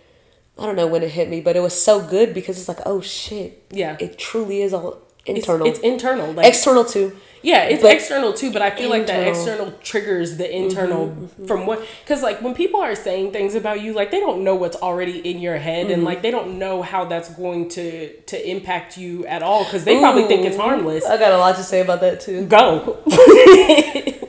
[0.59, 2.81] I don't know when it hit me, but it was so good because it's like,
[2.87, 3.67] oh shit.
[3.71, 3.97] Yeah.
[4.01, 5.67] It truly is all internal.
[5.67, 6.33] it's internal.
[6.33, 7.17] Like External too.
[7.43, 11.47] Yeah, it's external too, but I feel like that external triggers the mm-hmm, internal mm-hmm.
[11.47, 14.55] from what because like when people are saying things about you, like they don't know
[14.55, 16.05] what's already in your head, and mm-hmm.
[16.05, 19.99] like they don't know how that's going to to impact you at all because they
[19.99, 21.05] probably think it's harmless.
[21.05, 22.45] I got a lot to say about that too.
[22.47, 22.99] Go.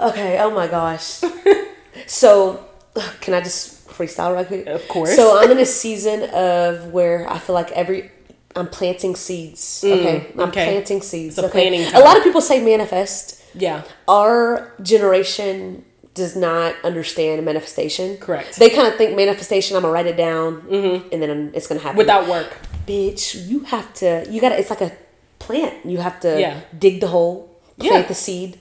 [0.00, 1.20] Okay, oh my gosh.
[2.06, 2.64] so,
[3.20, 4.66] can I just freestyle right quick?
[4.66, 5.14] Of course.
[5.16, 8.10] So, I'm in a season of where I feel like every
[8.56, 9.82] I'm planting seeds.
[9.84, 10.64] Okay, I'm Mm, okay.
[10.70, 11.38] planting seeds.
[11.38, 13.42] It's a okay, planting a lot of people say manifest.
[13.54, 13.82] yeah.
[14.08, 15.84] Our generation
[16.14, 18.16] does not understand manifestation.
[18.16, 18.56] Correct.
[18.58, 19.76] They kind of think manifestation.
[19.76, 20.66] I'm gonna write it down,
[21.12, 22.56] and then it's gonna happen Without work.
[22.86, 24.26] bitch, you have to.
[24.28, 24.58] You gotta.
[24.58, 24.92] It's like a
[25.38, 25.84] plant.
[25.86, 26.60] You have to Yeah.
[26.76, 28.08] dig the hole, plant Yeah.
[28.08, 28.58] the seed,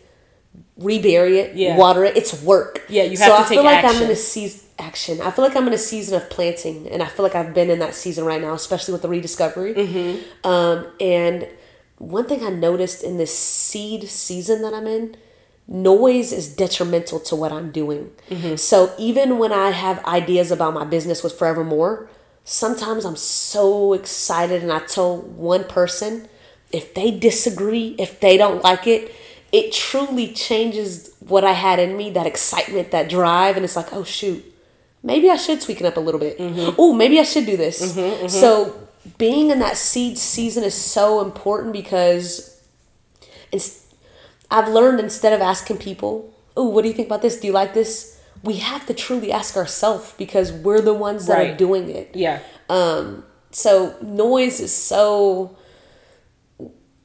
[0.77, 1.77] rebury it, Yeah.
[1.77, 2.15] water it.
[2.17, 2.83] It's work.
[2.89, 4.03] Yeah, you so have to I feel take like I'm action.
[4.03, 5.21] in a season action.
[5.21, 7.69] I feel like I'm in a season of planting, and I feel like I've been
[7.69, 9.73] in that season right now, especially with the rediscovery.
[9.73, 10.47] Mm-hmm.
[10.47, 11.47] Um, and
[11.97, 15.15] one thing I noticed in this seed season that I'm in,
[15.67, 18.11] noise is detrimental to what I'm doing.
[18.29, 18.55] Mm-hmm.
[18.55, 22.07] So even when I have ideas about my business with Forevermore,
[22.43, 26.29] sometimes I'm so excited and I tell one person,
[26.71, 29.11] if they disagree, if they don't like it,
[29.51, 33.93] it truly changes what I had in me, that excitement, that drive, and it's like,
[33.93, 34.43] oh shoot,
[35.03, 36.37] maybe I should tweak it up a little bit.
[36.77, 37.81] Oh, maybe I should do this.
[37.81, 38.27] Mm-hmm, mm-hmm.
[38.27, 42.61] So being in that seed season is so important because
[43.51, 43.85] it's,
[44.51, 47.39] I've learned instead of asking people, oh, what do you think about this?
[47.39, 48.19] Do you like this?
[48.43, 52.11] We have to truly ask ourselves because we're the ones that are doing it.
[52.13, 52.39] Yeah.
[52.69, 55.55] Um, so noise is so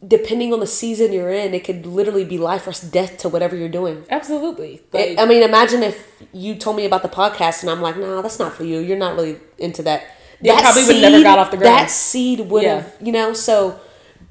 [0.07, 3.55] depending on the season you're in, it could literally be life or death to whatever
[3.57, 4.05] you're doing.
[4.11, 4.81] Absolutely.
[4.93, 7.97] I- Like, I mean, imagine if you told me about the podcast and I'm like,
[7.97, 8.79] no, that's not for you.
[8.81, 10.03] You're not really into that.
[10.41, 11.75] Yeah, that probably would never got off the ground.
[11.77, 12.75] That seed would Yeah.
[12.81, 13.33] have, you know.
[13.33, 13.79] So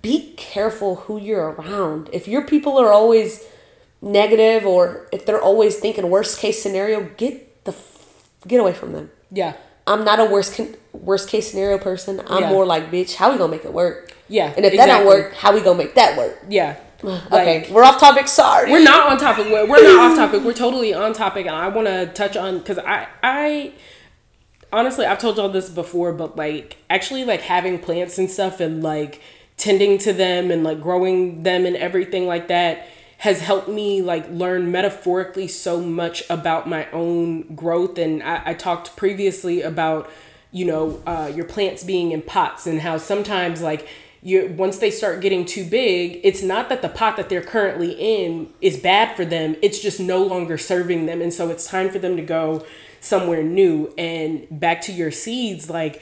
[0.01, 2.09] be careful who you're around.
[2.11, 3.45] If your people are always
[4.01, 7.73] negative or if they're always thinking worst case scenario, get the
[8.47, 9.11] get away from them.
[9.31, 9.53] yeah.
[9.87, 10.59] I'm not a worst
[10.93, 12.21] worst case scenario person.
[12.27, 12.49] I'm Yeah.
[12.51, 14.11] more like, bitch, how we gonna make it work?
[14.31, 16.41] Yeah, And if that don't work, how we gonna make that work?
[16.47, 16.77] Yeah.
[17.03, 18.27] Okay, Like, we're off topic.
[18.27, 18.71] Sorry.
[18.71, 19.47] we're not on topic.
[19.47, 20.43] We're, we're not off topic.
[20.43, 23.73] We're totally on topic, and I want to touch on because I I
[24.71, 28.81] honestly I've told y'all this before, but like actually like having plants and stuff and
[28.81, 29.21] like
[29.57, 34.27] tending to them and like growing them and everything like that has helped me like
[34.31, 40.09] learn metaphorically so much about my own growth and I, I talked previously about
[40.51, 43.87] you know uh, your plants being in pots and how sometimes like
[44.23, 47.91] you once they start getting too big it's not that the pot that they're currently
[47.93, 51.89] in is bad for them it's just no longer serving them and so it's time
[51.89, 52.65] for them to go
[52.99, 56.01] somewhere new and back to your seeds like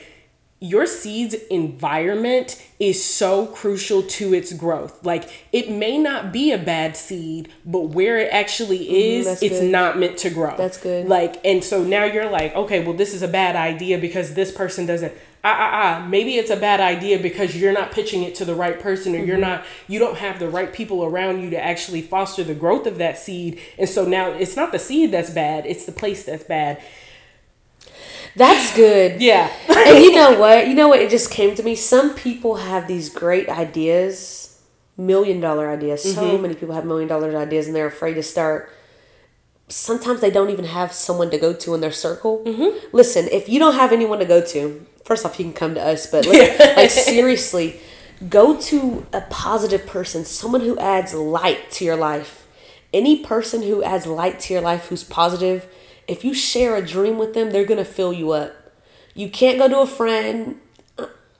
[0.62, 5.06] your seed's environment is so crucial to its growth.
[5.06, 9.44] Like it may not be a bad seed, but where it actually mm-hmm, is, that's
[9.44, 9.72] it's good.
[9.72, 10.56] not meant to grow.
[10.58, 11.08] That's good.
[11.08, 14.52] Like and so now you're like, okay, well this is a bad idea because this
[14.52, 15.71] person doesn't ah ah
[16.04, 19.15] ah maybe it's a bad idea because you're not pitching it to the right person
[19.15, 19.41] or you're Mm-hmm.
[19.41, 22.97] not you don't have the right people around you to actually foster the growth of
[22.97, 23.60] that seed.
[23.78, 26.82] And so now it's not the seed that's bad, it's the place that's bad.
[28.36, 29.21] That's good.
[29.30, 29.52] Yeah.
[29.69, 30.67] and you know what?
[30.67, 30.99] You know what?
[30.99, 31.75] It just came to me.
[31.75, 34.62] Some people have these great ideas,
[34.97, 36.04] million dollar ideas.
[36.04, 36.41] So Mm-hmm.
[36.41, 38.71] many people have million dollar ideas and they're afraid to start.
[39.67, 42.43] Sometimes they don't even have someone to go to in their circle.
[42.45, 42.88] Mm-hmm.
[42.91, 45.84] Listen, if you don't have anyone to go to, first off, you can come to
[45.84, 46.06] us.
[46.06, 47.82] But listen, like seriously,
[48.30, 52.48] go to a positive person, someone who adds light to your life.
[52.93, 55.67] Any person who adds light to your life, who's positive,
[56.08, 58.54] if you share a dream with them, they're gonna fill you up.
[59.13, 60.60] You can't go to a friend.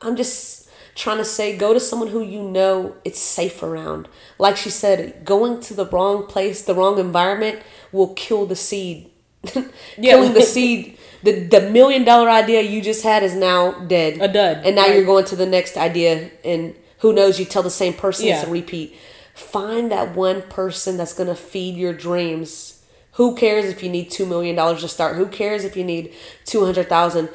[0.02, 4.08] I'm just trying to say go to someone who you know it's safe around.
[4.38, 9.10] Like she said, going to the wrong place, the wrong environment will kill the seed.
[9.96, 10.98] Killing the seed.
[11.24, 14.22] The, the million dollar idea you just had is now dead.
[14.22, 14.96] A dud, And now right.
[14.96, 18.40] you're going to the next idea and who knows you tell the same person yeah.
[18.40, 18.96] it's a repeat.
[19.34, 22.84] Find that one person that's gonna feed your dreams.
[23.14, 25.16] Who cares if you need two million dollars to start?
[25.18, 26.14] Who cares if you need
[26.46, 27.30] two hundred thousand?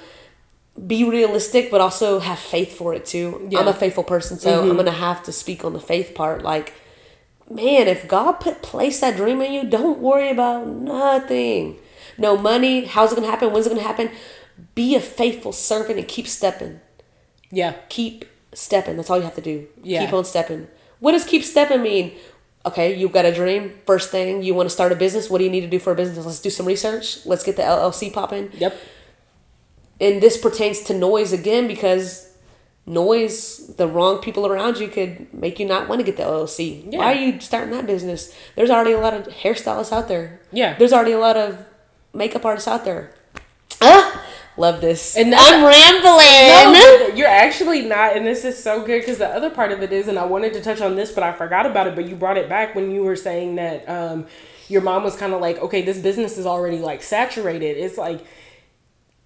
[0.87, 3.38] Be realistic, but also have faith for it too.
[3.44, 3.68] I'm Mm-hmm.
[3.68, 6.42] a faithful person, so I'm gonna have to speak on the faith part.
[6.42, 6.75] Like,
[7.51, 11.77] man, if God put place that dream in you, don't worry about nothing.
[12.18, 12.85] No money.
[12.85, 13.53] How's it gonna happen?
[13.53, 14.11] When's it gonna happen?
[14.74, 16.81] Be a faithful servant and keep stepping
[17.50, 17.74] Yeah.
[17.88, 18.96] keep stepping.
[18.96, 19.66] That's all you have to do.
[19.83, 20.05] Yeah.
[20.05, 20.68] Keep on stepping.
[21.00, 22.12] What does keep stepping mean?
[22.66, 23.72] Okay, you've got a dream.
[23.85, 25.29] First thing, you want to start a business.
[25.29, 26.24] What do you need to do for a business?
[26.24, 27.27] Let's do some research.
[27.27, 28.50] Let's get the LLC popping.
[28.55, 28.74] Yep.
[30.00, 32.31] And this pertains to noise again because
[32.87, 36.85] noise, the wrong people around you could make you not want to get the LLC.
[36.90, 36.98] Yeah.
[36.98, 38.35] Why are you starting that business?
[38.57, 40.40] There's already a lot of hairstylists out there.
[40.53, 40.77] Yeah.
[40.79, 41.59] There's already a lot of
[42.14, 43.12] makeup artists out there.
[43.81, 44.24] Ah,
[44.57, 45.16] love this.
[45.16, 46.72] And I'm rambling.
[46.72, 49.92] No, you're actually not, and this is so good because the other part of it
[49.92, 51.94] is, and I wanted to touch on this, but I forgot about it.
[51.94, 54.27] But you brought it back when you were saying that um,
[54.68, 57.77] your mom was kind of like, okay, this business is already like saturated.
[57.77, 58.24] It's like,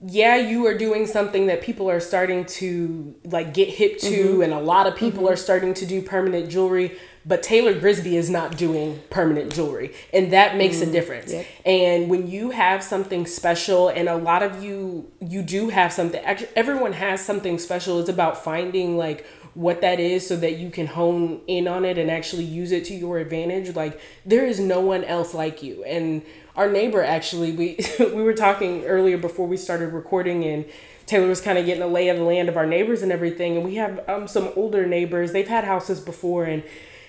[0.01, 4.53] yeah, you are doing something that people are starting to like get hip to, and
[4.53, 6.97] a lot of people are starting to do permanent jewelry.
[7.27, 11.33] But Taylor Grisbhy is not doing permanent jewelry, and that makes a difference.
[11.33, 11.47] Yep.
[11.67, 16.23] And when you have something special, and a lot of you, you do have something.
[16.25, 18.01] Actually, everyone has something special.
[18.01, 19.27] It's about finding like
[19.59, 22.85] what that is so that you can hone in on it and actually use it
[22.85, 23.75] to your advantage.
[23.75, 25.83] Like there is no one else like you.
[25.83, 26.23] And
[26.55, 30.65] our neighbor actually we we were talking earlier before we started recording and
[31.07, 33.57] Taylor was kind of getting a lay of the land of our neighbors and everything.
[33.57, 35.33] And we have um, some older neighbors.
[35.33, 36.63] They've had houses before and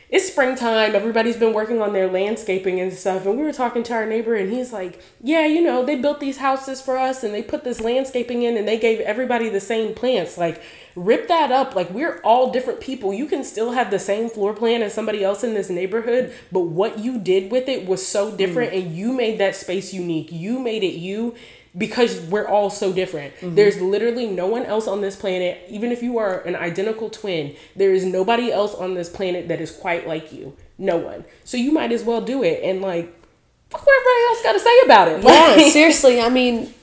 [0.09, 0.95] it's springtime.
[0.95, 3.27] Everybody's been working on their landscaping and stuff.
[3.27, 6.19] And we were talking to our neighbor, and he's like, Yeah, you know, they built
[6.19, 9.59] these houses for us and they put this landscaping in and they gave everybody the
[9.59, 10.37] same plants.
[10.37, 10.61] Like,
[10.95, 11.75] rip that up.
[11.75, 13.13] Like, we're all different people.
[13.13, 16.61] You can still have the same floor plan as somebody else in this neighborhood, but
[16.61, 18.81] what you did with it was so different, mm.
[18.81, 20.31] and you made that space unique.
[20.31, 21.35] You made it you
[21.77, 23.35] because we're all so different.
[23.35, 23.55] Mm-hmm.
[23.55, 27.55] There's literally no one else on this planet, even if you are an identical twin,
[27.75, 30.55] there is nobody else on this planet that is quite like you.
[30.77, 31.25] No one.
[31.43, 33.13] So you might as well do it and like
[33.69, 35.23] fuck what everybody else got to say about it.
[35.23, 36.21] Yeah, seriously.
[36.21, 36.73] I mean,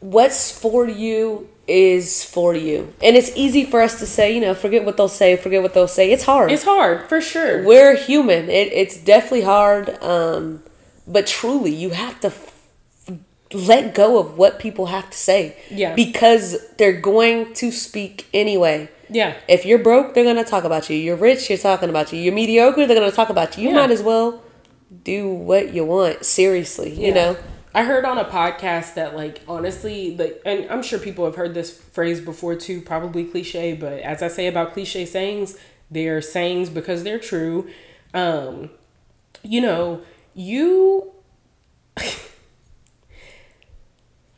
[0.00, 2.92] what's for you is for you.
[3.02, 5.74] And it's easy for us to say, you know, forget what they'll say, forget what
[5.74, 6.10] they'll say.
[6.10, 6.50] It's hard.
[6.50, 7.62] It's hard, for sure.
[7.62, 8.48] We're human.
[8.48, 10.02] It, it's definitely hard.
[10.02, 10.62] Um,
[11.06, 12.30] but truly, you have to
[13.52, 15.56] let go of what people have to say.
[15.70, 15.94] Yeah.
[15.94, 18.90] Because they're going to speak anyway.
[19.10, 19.34] Yeah.
[19.48, 20.96] If you're broke, they're going to talk about you.
[20.96, 22.20] You're rich, you're talking about you.
[22.20, 23.64] You're mediocre, they're going to talk about you.
[23.64, 23.76] You yeah.
[23.76, 24.42] might as well
[25.04, 26.24] do what you want.
[26.24, 27.08] Seriously, yeah.
[27.08, 27.36] you know?
[27.74, 31.54] I heard on a podcast that, like, honestly, like, and I'm sure people have heard
[31.54, 35.58] this phrase before too, probably cliche, but as I say about cliche sayings,
[35.90, 37.68] they're sayings because they're true.
[38.14, 38.70] Um,
[39.42, 40.02] you know,
[40.34, 41.12] you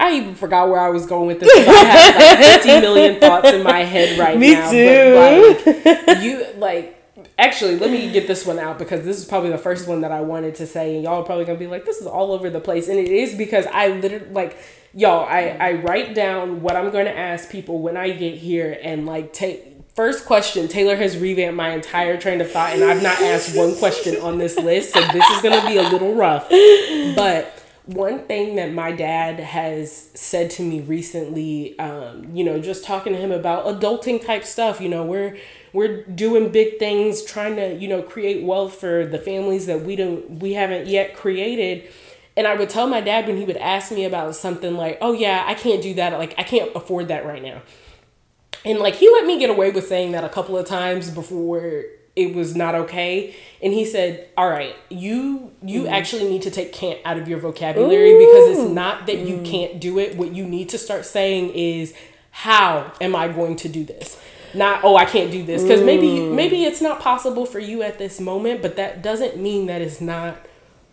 [0.00, 1.50] I even forgot where I was going with this.
[1.54, 4.70] I have like 50 million thoughts in my head right Me now.
[4.70, 5.64] Me too.
[5.66, 6.96] But like, you like
[7.38, 10.10] actually let me get this one out because this is probably the first one that
[10.10, 12.48] I wanted to say and y'all are probably gonna be like, this is all over
[12.48, 12.88] the place.
[12.88, 14.56] And it is because I literally like
[14.94, 19.04] y'all, I, I write down what I'm gonna ask people when I get here and
[19.04, 23.20] like take First question Taylor has revamped my entire train of thought, and I've not
[23.20, 26.48] asked one question on this list, so this is going to be a little rough.
[26.48, 27.59] But
[27.94, 33.12] one thing that my dad has said to me recently, um, you know, just talking
[33.12, 35.36] to him about adulting type stuff, you know, we're
[35.72, 39.96] we're doing big things, trying to, you know, create wealth for the families that we
[39.96, 41.88] don't we haven't yet created.
[42.36, 45.12] And I would tell my dad when he would ask me about something like, "Oh
[45.12, 46.12] yeah, I can't do that.
[46.12, 47.62] Like I can't afford that right now."
[48.64, 51.84] And like he let me get away with saying that a couple of times before
[52.20, 55.90] it was not okay and he said all right you you mm.
[55.90, 58.18] actually need to take can't out of your vocabulary Ooh.
[58.18, 59.28] because it's not that mm.
[59.28, 61.94] you can't do it what you need to start saying is
[62.30, 64.20] how am i going to do this
[64.52, 66.34] not oh i can't do this because maybe mm.
[66.34, 70.00] maybe it's not possible for you at this moment but that doesn't mean that it's
[70.00, 70.36] not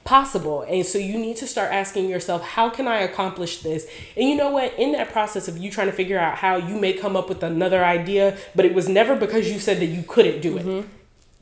[0.07, 0.61] possible.
[0.61, 3.85] And so you need to start asking yourself, how can I accomplish this?
[4.15, 4.73] And you know what?
[4.79, 7.43] In that process of you trying to figure out how you may come up with
[7.43, 10.65] another idea, but it was never because you said that you couldn't do it.
[10.65, 10.96] Mm-hmm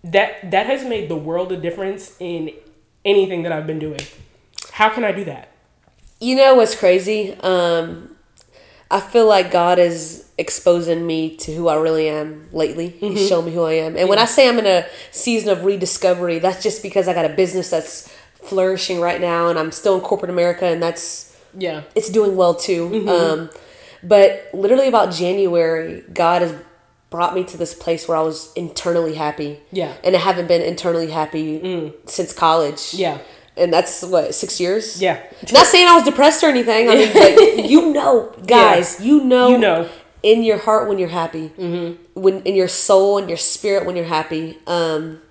[0.05, 2.51] that that has made the world a difference in
[3.03, 4.01] anything that I've been doing.
[4.71, 5.51] How can I do that?
[6.19, 7.33] You know what's crazy?
[7.41, 8.15] Um,
[8.89, 12.89] I feel like God is exposing me to who I really am lately.
[12.89, 13.15] Mm-hmm.
[13.15, 13.93] He's showing me who I am.
[13.93, 14.05] And yeah.
[14.05, 17.29] when I say I'm in a season of rediscovery, that's just because I got a
[17.29, 21.83] business that's flourishing right now and I'm still in corporate America and that's yeah.
[21.95, 22.89] It's doing well too.
[22.89, 23.09] Mm-hmm.
[23.09, 23.49] Um,
[24.03, 26.53] but literally about January, God has
[27.15, 29.61] brought me to this place where I was internally happy.
[29.71, 29.93] Yeah.
[30.03, 31.93] And I haven't been internally happy mm.
[32.09, 32.93] since college.
[32.93, 33.19] Yeah.
[33.55, 35.01] And that's what six years.
[35.01, 35.23] Yeah.
[35.53, 36.89] Not saying I was depressed or anything.
[36.89, 37.13] I mean,
[37.57, 39.05] but you know, guys, yeah.
[39.05, 39.89] you know, you know,
[40.23, 42.21] in your heart when you're happy, mm-hmm.
[42.21, 44.57] when in your soul and your spirit when you're happy.
[44.67, 45.21] Um,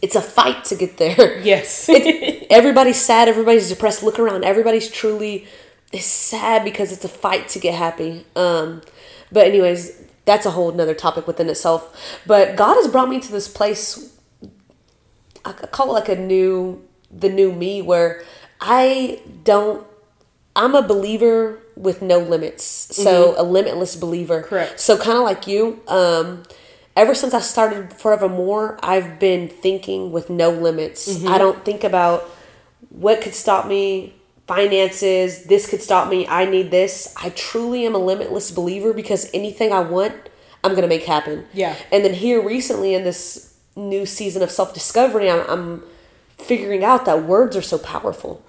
[0.00, 1.38] it's a fight to get there.
[1.40, 1.86] Yes.
[1.90, 3.28] it, everybody's sad.
[3.28, 4.02] Everybody's depressed.
[4.02, 4.42] Look around.
[4.42, 5.46] Everybody's truly
[5.92, 8.24] is sad because it's a fight to get happy.
[8.34, 8.80] Um,
[9.30, 12.20] but anyways, that's a whole nother topic within itself.
[12.26, 14.12] But God has brought me to this place.
[15.44, 18.22] I call it like a new, the new me, where
[18.60, 19.86] I don't.
[20.54, 23.40] I'm a believer with no limits, so mm-hmm.
[23.40, 24.42] a limitless believer.
[24.42, 24.80] Correct.
[24.80, 25.80] So kind of like you.
[25.86, 26.42] Um,
[26.96, 31.08] ever since I started Forevermore, I've been thinking with no limits.
[31.08, 31.28] Mm-hmm.
[31.28, 32.22] I don't think about
[32.88, 34.15] what could stop me
[34.46, 37.12] finances, this could stop me, I need this.
[37.16, 40.14] I truly am a limitless believer because anything I want,
[40.62, 41.46] I'm going to make happen.
[41.52, 41.76] Yeah.
[41.92, 45.82] And then here recently in this new season of self discovery, I'm, I'm
[46.38, 48.44] figuring out that words are so powerful.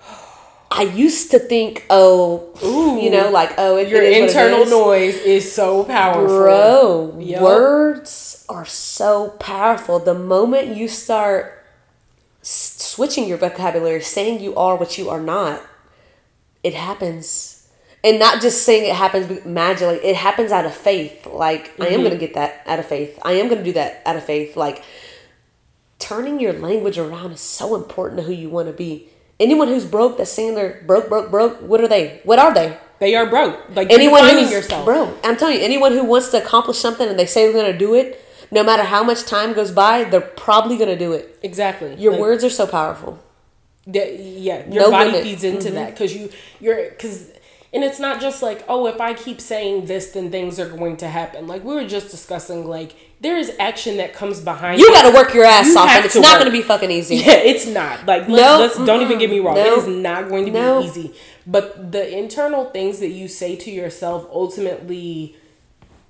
[0.69, 5.15] I used to think, oh, Ooh, you know, like, oh, it, your it internal noise
[5.15, 6.27] is so powerful.
[6.27, 7.41] Bro, yep.
[7.41, 9.99] words are so powerful.
[9.99, 11.65] The moment you start
[12.41, 15.61] switching your vocabulary, saying you are what you are not,
[16.63, 17.53] it happens.
[18.03, 19.97] and not just saying it happens magically.
[19.97, 21.25] It happens out of faith.
[21.25, 21.93] Like I Mm-hmm.
[21.95, 23.19] am going to get that out of faith.
[23.23, 24.55] I am going to do that out of faith.
[24.55, 24.83] Like
[25.99, 29.09] turning your language around is so important to who you want to be.
[29.39, 31.59] Anyone who's broke, that's saying they're broke, broke, broke.
[31.61, 32.21] What are they?
[32.23, 32.77] What are they?
[32.99, 33.59] They are broke.
[33.75, 34.83] Like anyone you're who's yourself.
[34.85, 37.71] bro i'm telling you anyone who wants to accomplish something and they say they're going
[37.71, 41.13] to do it no matter how much time goes by they're probably going to do
[41.13, 41.93] it Exactly.
[41.95, 43.19] your Like, words are so powerful
[43.87, 45.23] yeah, your No body limit.
[45.23, 45.75] feeds into mm-hmm.
[45.75, 47.31] that because you you're because.
[47.73, 50.95] And it's not just like, oh, if I keep saying this, then things are going
[50.97, 51.47] to happen.
[51.47, 54.79] Like we were just discussing, like there is action that comes behind.
[54.79, 56.89] you got to work your ass You off and it's not going to be fucking
[56.89, 58.05] easy Yeah, it's not.
[58.05, 59.55] Like, let, No, let's don't even get me wrong.
[59.55, 59.73] no.
[59.73, 61.13] It is not going to be easy.
[61.45, 65.35] But the internal things that you say to yourself ultimately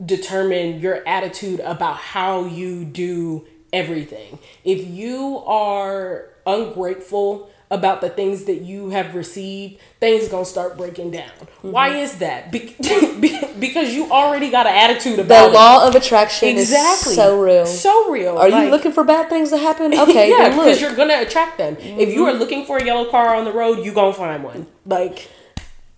[0.03, 4.37] determine your attitude about how you do everything.
[4.63, 11.11] If you are ungrateful about the things that you have received, things gonna start breaking
[11.11, 11.29] down.
[11.61, 11.97] Why Mm-hmm.
[11.97, 12.49] is that?
[12.51, 12.75] Be-
[13.19, 15.53] be- because you already got an attitude the about it.
[15.53, 17.11] law of attraction Exactly.
[17.11, 18.37] is so real So real.
[18.37, 20.85] are you looking for bad things to happen okay yeah, because Mm-hmm.
[20.85, 21.75] you're gonna attract them.
[21.79, 24.67] If you are looking for a yellow car on the road, you gonna find one.
[24.85, 25.29] Like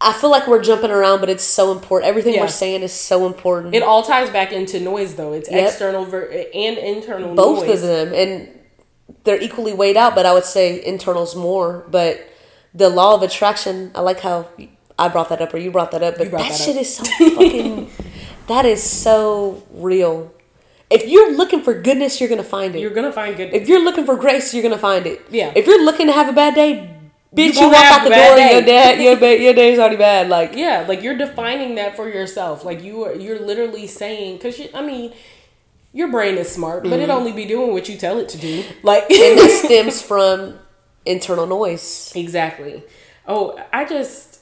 [0.01, 2.39] i feel like we're jumping around but it's so important everything Yeah.
[2.39, 5.33] we're saying is so important it all ties back into noise, though.
[5.33, 5.67] It's Yep.
[5.67, 7.83] external ver- and internal both noise.
[7.83, 8.47] of them and
[9.23, 12.27] they're equally weighed out but i would say internals more but
[12.73, 14.47] the law of attraction i like how
[14.97, 16.81] i brought that up or you brought that up but that that shit up.
[16.81, 17.89] is so fucking
[18.47, 20.31] that is so real
[20.89, 23.53] if you're looking for goodness you're gonna find it You're gonna find good.
[23.53, 25.51] if you're looking for grace you're gonna find it Yeah.
[25.55, 26.95] if you're looking to have a bad day
[27.35, 28.53] bitch you, gonna walk out the door day.
[28.53, 32.09] your dad your, ba- your day's already bad like yeah, like you're defining that for
[32.09, 32.65] yourself.
[32.65, 35.13] Like you are, you're literally saying, because I mean,
[35.91, 38.63] your brain is smart, but it only be doing what you tell it to do.
[38.83, 39.23] Like Mm-hmm.
[39.23, 40.59] and that stems from
[41.05, 42.83] internal noise Exactly.
[43.27, 44.39] Oh, I just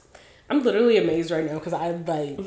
[0.50, 2.40] I'm literally amazed right now because I like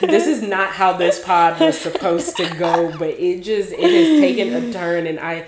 [0.00, 4.20] this is not how this pod was supposed to go, but it just it has
[4.20, 5.46] taken a turn and I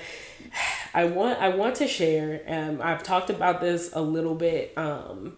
[0.93, 5.37] I want I want to share um I've talked about this a little bit um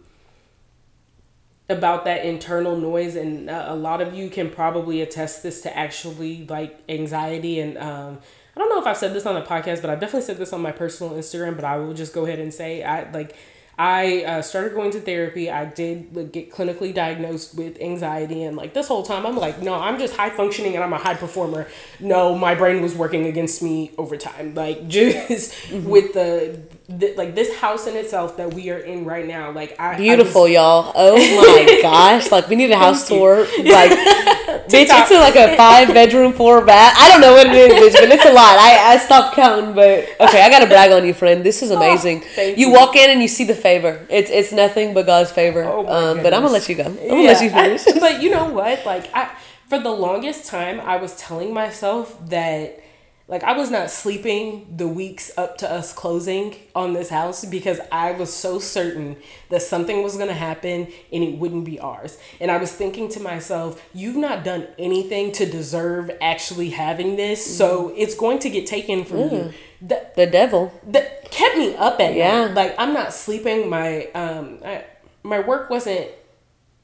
[1.73, 5.77] about that internal noise and uh, a lot of you can probably attest this to
[5.77, 8.19] actually like anxiety and um
[8.55, 10.53] I don't know if I've said this on the podcast, but I've definitely said this
[10.53, 11.57] on my personal Instagram.
[11.57, 13.35] But I will just go ahead and say I like
[13.79, 15.51] I uh, started going to therapy.
[15.51, 19.63] I did like, get clinically diagnosed with anxiety, and like this whole time, I'm like,
[19.63, 21.67] no, I'm just high functioning and I'm a high performer.
[21.99, 24.55] No, my brain was working against me over time.
[24.55, 26.61] Like just with the,
[26.99, 29.51] the like this house in itself that we are in right now.
[29.53, 30.93] Like I I Beautiful, y'all.
[30.95, 32.31] Oh my gosh.
[32.31, 33.41] Like, we need a house tour.
[33.41, 33.91] Like,
[34.69, 36.95] bitch, it's a, like a five bedroom, four bath.
[36.99, 38.59] I don't know what it is, bitch, but it's a lot.
[38.59, 41.45] I, I stopped counting, but okay, I gotta brag on you, friend.
[41.45, 42.25] This is amazing.
[42.39, 42.73] Oh, you, you.
[42.73, 44.05] walk in and you see the favor.
[44.09, 45.65] It's it's nothing but God's favor.
[45.65, 46.85] Oh um, but I'm gonna let you go.
[46.85, 47.85] I'm gonna let you finish.
[48.01, 48.85] But you know what?
[48.87, 49.31] Like I
[49.69, 52.81] for the longest time I was telling myself that
[53.29, 57.81] like I was not sleeping the weeks up to us closing on this house because
[57.91, 59.17] I was so certain
[59.49, 62.19] that something was going to happen and it wouldn't be ours.
[62.41, 67.45] And I was thinking to myself, you've not done anything to deserve actually having this,
[67.57, 69.53] so it's going to get taken from you.
[69.83, 70.73] That the devil.
[70.89, 72.47] that kept me up at Yeah.
[72.47, 72.55] night.
[72.55, 73.69] Like I'm not sleeping.
[73.71, 74.85] My um, I,
[75.23, 76.09] my work wasn't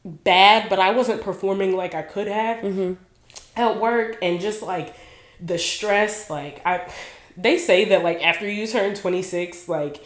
[0.04, 2.94] bad, but I wasn't performing like I could have Mm-hmm.
[3.56, 4.94] at work, and just like
[5.40, 6.30] the stress.
[6.30, 6.90] Like I,
[7.36, 10.04] they say that like after you turn 26, like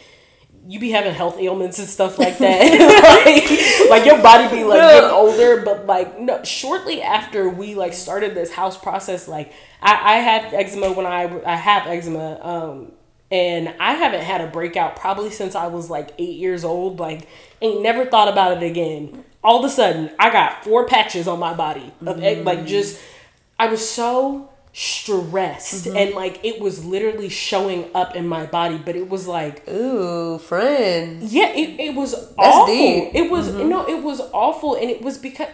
[0.65, 2.61] you be having health ailments and stuff like that.
[3.89, 6.43] like, like your body be like getting older, but like no.
[6.43, 11.41] Shortly after we like started this house process, like I, I had eczema when I
[11.45, 12.39] I have eczema.
[12.41, 12.91] Um,
[13.31, 16.99] and I haven't had a breakout probably since I was like eight years old.
[16.99, 17.27] Like,
[17.61, 19.25] ain't never thought about it again.
[19.43, 23.01] All of a sudden, I got four patches on my body of egg, like just.
[23.59, 25.95] I was so stressed, mm-hmm.
[25.95, 30.39] and like it was literally showing up in my body, but it was like Ooh,
[30.39, 31.21] friend.
[31.23, 32.65] yeah, it, it was awful.
[32.65, 33.11] deep.
[33.13, 33.89] It was no, mm-hmm.
[33.91, 35.49] it was awful, and it was because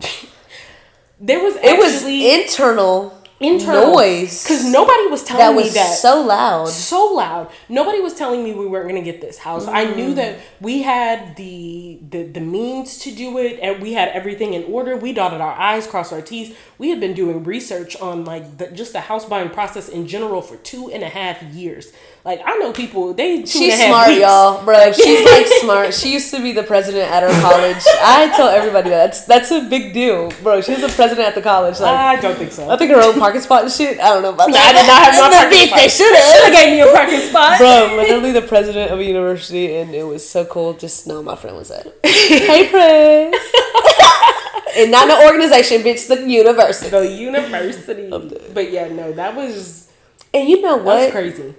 [1.20, 5.92] there was It was internal, internal noise because nobody was telling that me was that
[5.98, 6.68] so loud.
[6.68, 7.50] so loud.
[7.68, 9.66] Nobody was telling me we weren't going to get this house.
[9.66, 9.96] I Mm.
[9.96, 14.54] knew that we had the, the the means to do it, and we had everything
[14.54, 14.96] in order.
[14.96, 16.54] We dotted our i's, crossed our t's.
[16.78, 20.40] We had been doing research on like the, just the house buying process in general
[20.42, 21.92] for two and a half years.
[22.24, 24.20] Like I know people they two and She's a half smart, weeks.
[24.22, 24.92] y'all, bro.
[25.04, 25.92] She's like smart.
[25.94, 27.82] She used to be the president at her college.
[28.00, 29.12] I tell everybody that.
[29.12, 30.60] that's that's a big deal, bro.
[30.62, 31.78] She was the president at the college.
[31.80, 32.70] Like, I don't think so.
[32.70, 33.98] I think her own parking spot and shit.
[33.98, 34.68] I don't know about that.
[34.68, 35.78] I did not have my The parking spot.
[35.80, 37.58] They should Should have gave me a parking spot.
[37.58, 40.74] Bro, literally the president of a university, and it was so cool.
[40.74, 41.86] Just know my friend was at.
[42.04, 43.40] hey, Prince.
[44.76, 46.06] and not an organization, bitch.
[46.08, 46.90] The university.
[46.90, 48.10] The university.
[48.52, 49.90] But yeah, no, that was
[50.32, 51.12] And you know that was what?
[51.12, 51.54] crazy.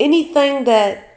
[0.00, 1.08] Anything that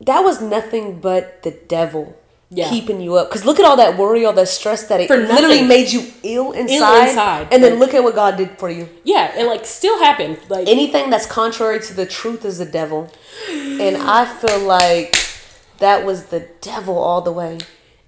[0.00, 2.18] that was nothing but the devil.
[2.54, 2.68] Yeah.
[2.68, 5.16] Keeping you up, because look at all that worry, all that stress that it For
[5.16, 6.74] literally made you ill inside.
[6.74, 8.90] Ill inside, and then like- look at what God did for you.
[9.04, 10.36] Yeah, and like still happened.
[10.50, 13.10] Like anything that's contrary to the truth is the devil.
[13.50, 15.14] And I feel like
[15.78, 17.58] that was the devil all the way.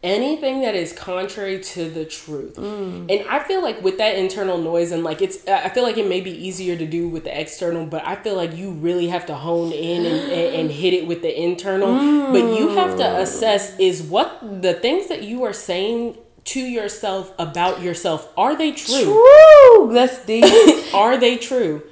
[0.04, 2.56] Anything that is contrary to the truth.
[2.56, 3.10] Mm.
[3.10, 6.06] And I feel like with that internal noise and like it's I feel like it
[6.06, 9.26] may be easier to do with the external, but I feel like you really have
[9.26, 11.94] to hone in and, and, and hit it with the internal.
[12.30, 17.32] But you have to assess is what the things that you are saying to yourself
[17.38, 19.06] about yourself are they true?
[19.06, 19.92] Woo!
[19.92, 20.44] That's deep.
[20.94, 21.82] Are they true?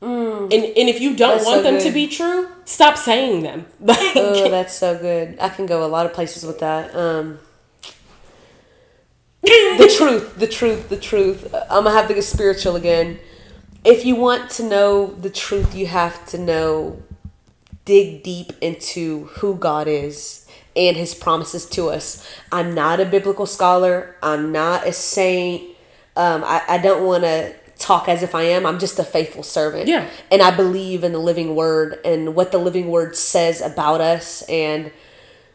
[0.00, 1.34] And and if you don't Mm.
[1.38, 3.66] That's want so them to be true, stop saying them.
[3.80, 5.36] Like oh, that's so good.
[5.40, 6.94] I can go a lot of places with that.
[6.94, 7.38] Um,
[9.42, 11.52] the truth, the truth, the truth.
[11.54, 13.18] I'm gonna have to get spiritual again.
[13.84, 17.02] If you want to know the truth, you have to know,
[17.84, 20.46] dig deep into who God is
[20.76, 22.28] and His promises to us.
[22.52, 24.16] I'm not a biblical scholar.
[24.22, 25.76] I'm not a saint.
[26.16, 28.66] Um, I, I don't want to talk as if I am.
[28.66, 29.88] I'm just a faithful servant.
[29.88, 30.08] Yeah.
[30.30, 34.42] And I believe in the living word and what the living word says about us.
[34.42, 34.90] And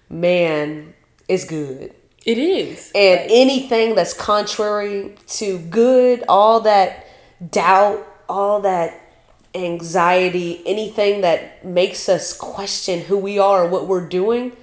[0.09, 0.93] man,
[1.28, 1.93] it's good.
[2.26, 2.91] it is.
[2.95, 7.07] And anything that's contrary to good, all that
[7.51, 8.99] doubt, all that
[9.55, 14.53] anxiety, anything that makes us question who we are and what we're doing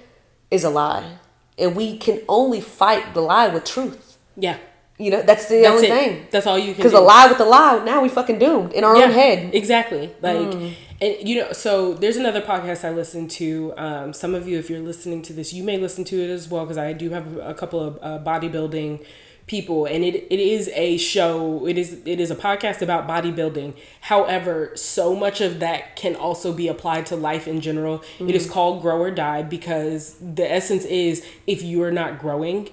[0.49, 1.17] is a lie.
[1.57, 4.17] And we can only fight the lie with truth.
[4.35, 4.57] Yeah.
[5.03, 5.91] You know, that's the That's only it.
[5.93, 6.27] thing.
[6.31, 6.97] That's all you can Because do.
[6.99, 9.53] the lie with the lie, now we fucking doomed in our own head.
[9.53, 10.11] Exactly.
[10.21, 10.73] Like, Mm.
[11.01, 13.73] and you know, so there's another podcast I listen to.
[13.77, 16.47] Um, some of you, if you're listening to this, you may listen to it as
[16.49, 19.03] well because I do have a couple of uh, bodybuilding
[19.47, 21.65] people, and it it is a show.
[21.67, 23.73] It is it is a podcast about bodybuilding.
[24.01, 28.03] However, so much of that can also be applied to life in general.
[28.19, 32.69] It is called Grow or Die because the essence is if you are not growing,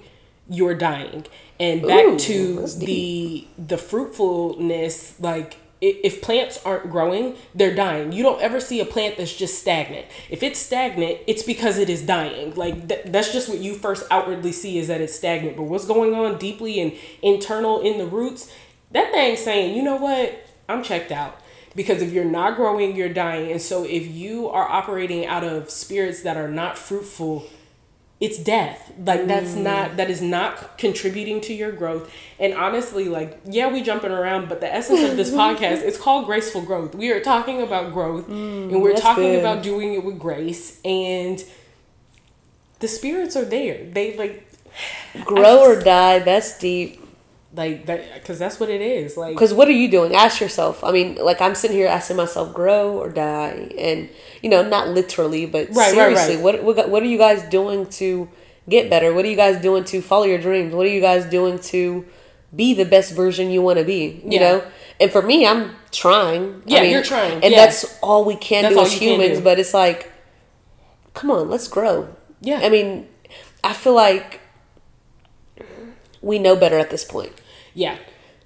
[0.49, 1.25] you're dying.
[1.59, 8.11] And back Ooh, to the the fruitfulness like if plants aren't growing they're dying.
[8.11, 10.07] You don't ever see a plant that's just stagnant.
[10.29, 12.55] If it's stagnant it's because it is dying.
[12.55, 15.57] Like th- that's just what you first outwardly see is that it's stagnant.
[15.57, 18.53] But what's going on deeply and internal in the roots
[18.91, 20.45] that thing's saying you know what?
[20.67, 21.39] I'm checked out.
[21.75, 23.51] Because if you're not growing you're dying.
[23.51, 27.45] And so if you are operating out of spirits that are not fruitful
[28.19, 28.91] it's death.
[28.97, 29.63] Like that's mm.
[29.63, 32.13] not that is not contributing to your growth.
[32.39, 36.25] And honestly like yeah we jumping around but the essence of this podcast it's called
[36.25, 36.95] graceful growth.
[36.95, 39.39] We are talking about growth mm, and we're talking good.
[39.39, 41.43] about doing it with grace and
[42.79, 43.85] the spirits are there.
[43.85, 44.49] They like
[45.25, 46.98] Grow or die, that's deep.
[47.59, 50.15] Like that because that's what it is like Because what are you doing?
[50.15, 50.83] Ask yourself.
[50.83, 54.09] I mean, like I'm sitting here asking myself, grow or die, and
[54.41, 56.43] you know, not literally, but Right, right, seriously, right.
[56.43, 58.29] what what what are you guys doing to
[58.67, 59.13] get better?
[59.13, 60.73] What are you guys doing to follow your dreams?
[60.73, 62.05] What are you guys doing to
[62.55, 64.21] be the best version you want to be?
[64.23, 64.39] You Yeah.
[64.39, 64.63] know.
[65.01, 66.61] And for me, I'm trying.
[66.65, 67.35] Yeah, I mean, you're trying.
[67.43, 67.65] and Yeah.
[67.65, 69.37] that's all we can That's do as humans.
[69.39, 69.43] do.
[69.43, 70.11] But it's like,
[71.13, 71.95] come on, let's grow.
[72.41, 72.59] Yeah.
[72.63, 73.07] I mean,
[73.63, 74.39] I feel like
[76.21, 77.31] we know better at this point
[77.83, 77.95] yeah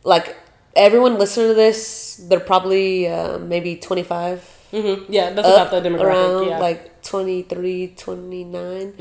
[0.04, 0.28] like
[0.76, 1.80] everyone listening to this,
[2.28, 4.42] they're probably uh, maybe 25
[4.74, 8.94] hmm yeah that's about the demographic around yeah like 23, 29.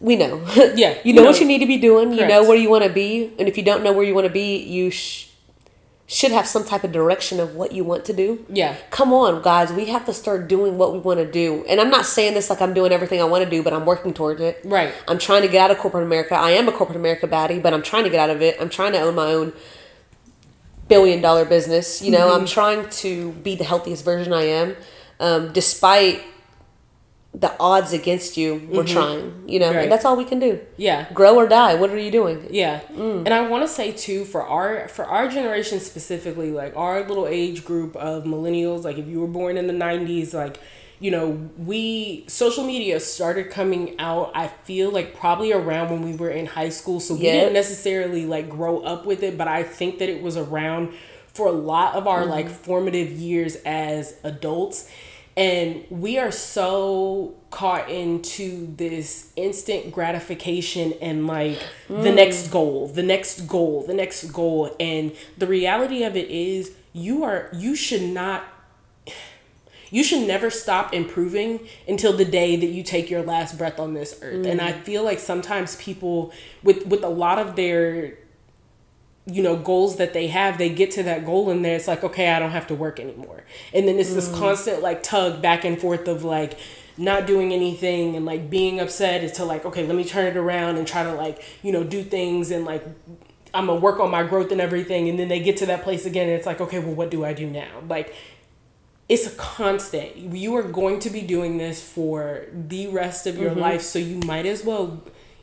[0.00, 0.44] We know.
[0.76, 1.30] Yeah, you you know know.
[1.30, 2.12] what you need to be doing.
[2.12, 3.32] You know where you want to be.
[3.38, 5.28] And if you don't know where you want to be, you sh-
[6.08, 8.44] should have some type of direction of what you want to do.
[8.48, 9.72] yeah Come on, guys.
[9.72, 11.64] We have to start doing what we want to do.
[11.68, 13.84] And I'm not saying this like I'm doing everything I want to do, but I'm
[13.84, 14.60] working towards it.
[14.64, 14.94] Right.
[15.08, 16.36] I'm trying to get out of corporate America.
[16.36, 18.56] I am a corporate America baddie, but I'm trying to get out of it.
[18.60, 19.52] I'm trying to own my own
[20.88, 22.00] billion dollar business.
[22.00, 22.40] You know, Mm-hmm.
[22.40, 24.76] I'm trying to be the healthiest version I am.
[25.18, 26.22] Um, despite
[27.38, 29.44] the odds against you, we're trying.
[29.46, 29.76] You know, Mm-hmm.
[29.76, 29.82] Right.
[29.84, 30.58] and that's all we can do.
[30.78, 31.74] yeah Grow or die.
[31.74, 32.46] What are you doing?
[32.50, 37.06] Yeah, and I want to say too for our for our generation specifically, like our
[37.06, 40.58] little age group of millennials, like if you were born in the '90s, like
[40.98, 41.26] you know,
[41.58, 44.32] we social media started coming out.
[44.34, 48.24] I feel like probably around when we were in high school, so we didn't necessarily
[48.24, 50.94] like grow up with it, but I think that it was around
[51.34, 54.88] for a lot of our like formative years as adults.
[55.36, 61.58] And we are so caught into this instant gratification and like
[61.88, 64.74] the next goal, the next goal, the next goal.
[64.80, 68.44] And the reality of it is, you are you should not
[69.90, 73.94] you should never stop improving until the day that you take your last breath on
[73.94, 74.46] this earth.
[74.46, 74.52] Mm.
[74.52, 76.32] And I feel like sometimes people
[76.62, 78.14] with with a lot of their
[79.26, 82.04] you know goals that they have they get to that goal and there it's like
[82.04, 83.42] okay i don't have to work anymore.
[83.74, 84.14] And then it's mm.
[84.14, 86.58] this constant like tug back and forth of like
[86.96, 90.36] not doing anything and like being upset is to like okay let me turn it
[90.36, 92.84] around and try to like you know do things and like
[93.52, 95.08] i'm gonna work on my growth and everything.
[95.08, 97.24] And then they get to that place again and it's like okay well what do
[97.24, 97.82] i do now?
[97.88, 98.14] Like
[99.08, 100.16] it's a constant.
[100.16, 103.60] You are going to be doing this for the rest of your mm-hmm.
[103.60, 103.82] life.
[103.82, 105.02] So you might as well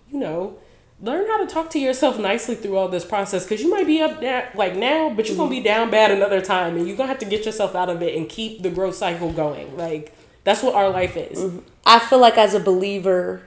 [0.09, 0.57] you know
[1.03, 4.01] learn how to talk to yourself nicely through all this process because you might be
[4.01, 7.09] up there like now but you're gonna be down bad another time and you're gonna
[7.09, 10.63] have to get yourself out of it and keep the growth cycle going like that's
[10.63, 11.59] what our life is mm-hmm.
[11.85, 13.43] i feel like as a believer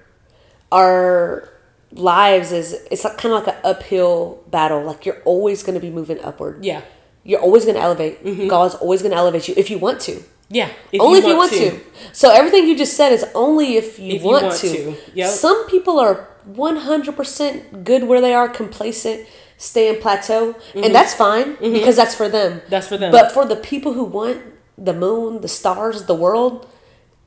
[0.71, 1.49] our
[1.93, 5.81] lives is it's like, kind of like an uphill battle like you're always going to
[5.81, 6.83] be moving upward yeah
[7.25, 8.49] you're always going to elevate mm-hmm.
[8.49, 10.71] god's always going to elevate you if you want to yeah.
[10.93, 11.71] If only you if you want to.
[11.71, 11.81] to.
[12.13, 14.93] So everything you just said is only if you, if want, you want, to.
[14.93, 14.97] to.
[15.15, 15.31] Yep.
[15.31, 19.27] Some people are 100% good where they are, complacent,
[19.59, 20.85] stay in plateau, mm-hmm.
[20.85, 21.73] and that's fine mm-hmm.
[21.73, 22.61] because that's for them.
[22.69, 23.13] That's for them.
[23.13, 24.43] But for the people who want
[24.79, 26.69] the moon, the stars, the world,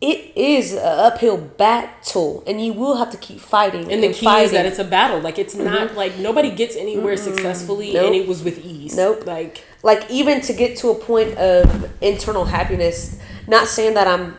[0.01, 3.91] it is an uphill battle, and you will have to keep fighting.
[3.91, 4.45] And the key fighting.
[4.45, 5.19] is that it's a battle.
[5.19, 5.97] Like it's not mm-hmm.
[5.97, 7.35] like nobody gets anywhere mm-hmm.
[7.35, 8.05] successfully, nope.
[8.05, 8.95] and it was with ease.
[8.95, 9.25] Nope.
[9.25, 13.19] Like like even to get to a point of internal happiness.
[13.47, 14.37] Not saying that I'm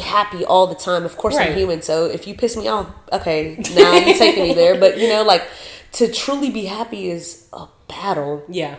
[0.00, 1.04] happy all the time.
[1.04, 1.50] Of course, right.
[1.50, 1.82] I'm human.
[1.82, 4.78] So if you piss me off, okay, now you're taking me there.
[4.78, 5.46] But you know, like
[5.92, 8.44] to truly be happy is a battle.
[8.48, 8.76] Yeah.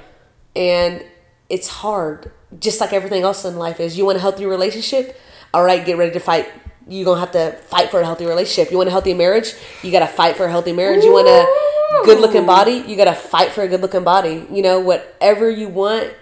[0.55, 1.05] And
[1.49, 3.97] it's hard, just like everything else in life is.
[3.97, 5.19] You want a healthy relationship?
[5.53, 6.49] All right, get ready to fight.
[6.87, 8.71] You're gonna have to fight for a healthy relationship.
[8.71, 9.53] You want a healthy marriage?
[9.83, 11.03] You gotta fight for a healthy marriage.
[11.03, 12.83] You want a good looking body?
[12.87, 14.45] You gotta fight for a good looking body.
[14.51, 16.13] You know, whatever you want,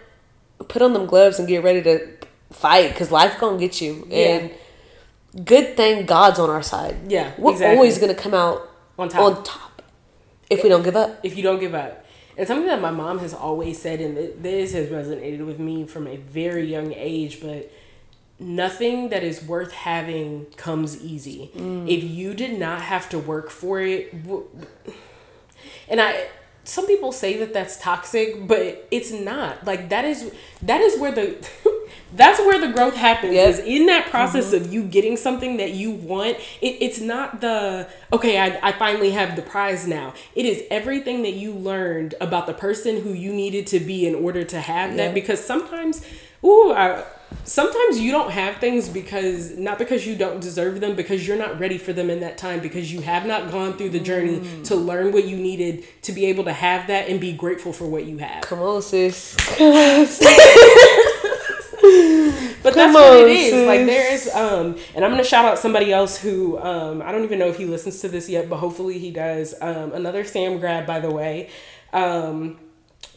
[0.67, 2.07] put on them gloves and get ready to
[2.51, 4.05] fight because life gonna get you.
[4.09, 4.17] Yeah.
[4.17, 4.51] And
[5.43, 6.97] good thing God's on our side.
[7.07, 7.75] Yeah, we're exactly.
[7.75, 9.21] always gonna come out on top.
[9.21, 9.81] On top,
[10.49, 11.19] if, if we don't give up.
[11.23, 12.05] If you don't give up,
[12.37, 16.07] and something that my mom has always said, and this has resonated with me from
[16.07, 17.71] a very young age, but
[18.39, 21.51] nothing that is worth having comes easy.
[21.55, 21.89] Mm.
[21.89, 24.13] If you did not have to work for it,
[25.89, 26.27] and I
[26.63, 29.65] some people say that that's toxic, but it's not.
[29.65, 30.31] Like that is
[30.61, 31.35] that is where the
[32.13, 33.49] that's where the growth happens yep.
[33.49, 34.65] is in that process mm-hmm.
[34.65, 39.11] of you getting something that you want it, it's not the okay I, I finally
[39.11, 43.31] have the prize now it is everything that you learned about the person who you
[43.31, 44.97] needed to be in order to have yep.
[44.97, 46.05] that because sometimes
[46.43, 47.03] ooh I,
[47.43, 51.59] sometimes you don't have things because not because you don't deserve them because you're not
[51.59, 54.63] ready for them in that time because you have not gone through the journey mm.
[54.65, 57.85] to learn what you needed to be able to have that and be grateful for
[57.85, 61.05] what you have come on sis come on sis
[62.69, 63.51] but Come that's on, what it is.
[63.51, 63.67] Sis.
[63.67, 67.23] Like there is, um, and I'm gonna shout out somebody else who um, I don't
[67.23, 69.55] even know if he listens to this yet, but hopefully he does.
[69.61, 71.49] Um, another Sam grad, by the way.
[71.93, 72.59] Um,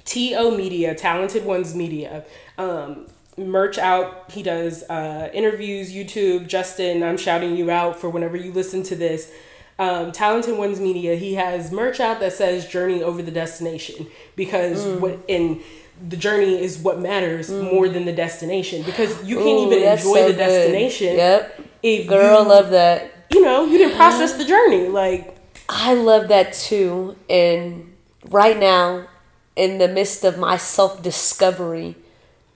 [0.05, 2.25] To Media, Talented Ones Media.
[2.59, 4.31] Um, merch out.
[4.31, 6.47] He does uh, interviews, YouTube.
[6.47, 9.31] Justin, I'm shouting you out for whenever you listen to this.
[9.79, 11.17] Um, Talented Ones Media.
[11.17, 15.01] He has merch out that says "Journey over the Destination" because mm.
[15.01, 15.61] what in
[16.09, 17.73] the journey is what matters mm.
[17.73, 21.09] more than the destination because you can't Ooh, even enjoy so the destination.
[21.09, 21.17] Good.
[21.17, 21.61] Yep.
[21.83, 23.13] If Girl, you, love that.
[23.33, 24.89] You know, you didn't process the journey.
[24.89, 25.37] Like
[25.69, 27.17] I love that too.
[27.31, 27.95] And
[28.29, 29.09] right now,
[29.57, 31.97] in the midst of my self discovery,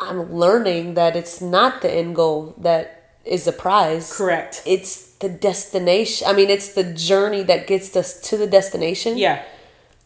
[0.00, 4.12] I'm learning that it's not the end goal that is the prize.
[4.16, 4.62] Correct.
[4.66, 6.28] It's the destination.
[6.28, 9.18] I mean, it's the journey that gets us to the destination.
[9.18, 9.44] Yeah.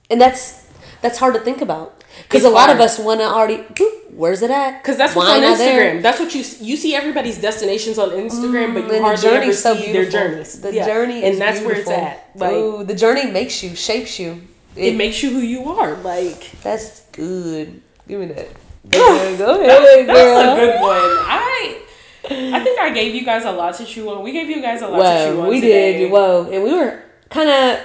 [0.08, 0.66] And that's
[1.00, 2.00] that's hard to think about.
[2.22, 3.64] Because a lot of us want to already.
[4.10, 4.82] Where's it at?
[4.82, 5.56] Because that's what's Why on Instagram.
[5.56, 6.02] There?
[6.02, 9.74] That's what you you see everybody's destinations on Instagram, mm, but you hardly ever so
[9.74, 10.10] see beautiful.
[10.12, 10.60] their journeys.
[10.60, 10.86] The yeah.
[10.86, 11.92] journey, and that's beautiful.
[11.92, 12.36] where it's at.
[12.36, 14.42] Like, Ooh, the journey makes you, shapes you.
[14.76, 15.94] It, it, makes you who you are.
[15.96, 17.80] Like that's good.
[18.06, 18.48] Give me that.
[18.90, 20.90] Go ahead, go ahead, that's, that's a good one.
[20.90, 21.82] I.
[22.30, 24.22] I think I gave you guys a lot to chew on.
[24.22, 25.48] We gave you guys a lot Whoa, to chew on.
[25.48, 25.98] We today.
[25.98, 26.12] did.
[26.12, 27.84] Whoa, and we were kind of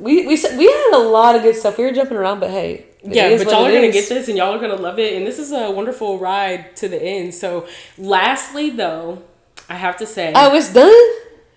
[0.00, 1.78] we we we had a lot of good stuff.
[1.78, 4.54] We were jumping around, but hey, yeah, but y'all are gonna get this and y'all
[4.54, 7.34] are gonna love it, and this is a wonderful ride to the end.
[7.34, 7.66] So,
[7.98, 9.22] lastly, though,
[9.68, 10.92] I have to say, oh, it's done.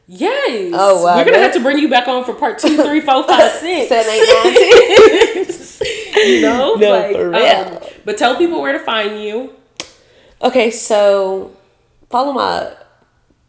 [0.08, 0.74] Yes.
[0.76, 1.18] Oh wow.
[1.18, 3.89] We're gonna have to bring you back on for part two, three, four, five, six,
[3.89, 6.28] seven, eight, nine, ten.
[6.28, 7.46] you know, no, like, for real.
[7.46, 9.54] Um, but tell people where to find you.
[10.41, 11.56] Okay, so
[12.10, 12.74] follow my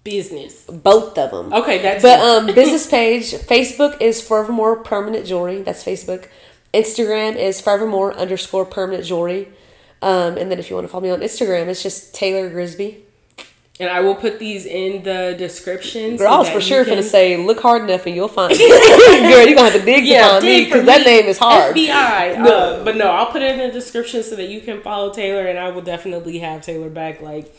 [0.04, 0.64] business.
[0.64, 1.52] Both of them.
[1.52, 3.32] Okay, that's but um business page.
[3.32, 5.62] Facebook is Forevermore Permanent Jewelry.
[5.62, 6.28] That's Facebook.
[6.74, 9.48] Instagram is forevermore underscore permanent jewelry.
[10.02, 12.98] Um, and then if you want to follow me on Instagram, it's just Taylor Grisbhy.
[13.80, 16.16] And I will put these in the description.
[16.16, 18.68] Girl, I was for sure gonna say, look hard enough and you'll find me.
[18.68, 21.74] Girl, you're gonna have to dig yeah, to find me because that name is hard.
[21.74, 22.38] FBI.
[22.40, 22.50] No.
[22.50, 25.46] Uh, but no, I'll put it in the description so that you can follow Taylor
[25.46, 27.52] and I will definitely have Taylor back like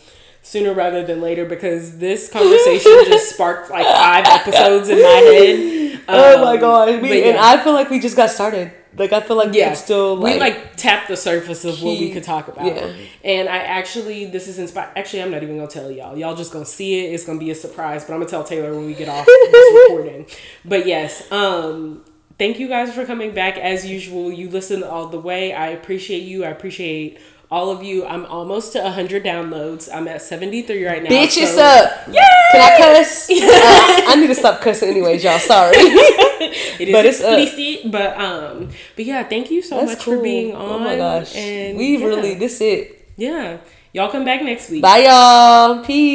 [0.46, 5.94] sooner rather than later because this conversation just sparked like five episodes in my head.
[5.96, 7.02] Um, oh my um, god.
[7.02, 7.30] We, yeah.
[7.30, 8.72] And I feel like we just got started.
[8.98, 12.00] Like I feel like yeah, it's still like, we like tapped the surface of what
[12.00, 12.68] we could talk about.
[12.68, 12.94] Yeah.
[13.26, 14.92] And I actually this is inspired.
[14.96, 16.16] Actually, I'm not even gonna tell y'all.
[16.16, 17.14] Y'all just gonna see it.
[17.14, 18.06] It's gonna be a surprise.
[18.06, 20.28] But I'm gonna tell Taylor when we get off this recording.
[20.64, 22.06] But yes, um,
[22.40, 24.32] thank you guys for coming back as usual.
[24.32, 25.54] You listen all the way.
[25.54, 26.46] I appreciate you.
[26.46, 27.20] I appreciate
[27.56, 28.06] all of you.
[28.06, 29.88] I'm almost to 100 downloads.
[29.92, 31.10] I'm at 73 right now.
[31.10, 31.42] Bitch, so.
[31.42, 32.08] it's up.
[32.08, 32.20] Yay!
[32.52, 33.30] Can I cuss?
[33.32, 35.40] uh, I need to stop cussing anyways, y'all.
[35.40, 35.74] Sorry.
[35.78, 40.18] it is but it's explicit, but um, but yeah, thank you so That's much cool.
[40.18, 40.70] for being on.
[40.70, 42.06] Oh my gosh, and we yeah.
[42.06, 43.08] really this it.
[43.16, 43.60] Yeah,
[43.94, 44.82] y'all come back next week.
[44.82, 45.84] Bye, y'all.
[45.86, 46.06] Peace.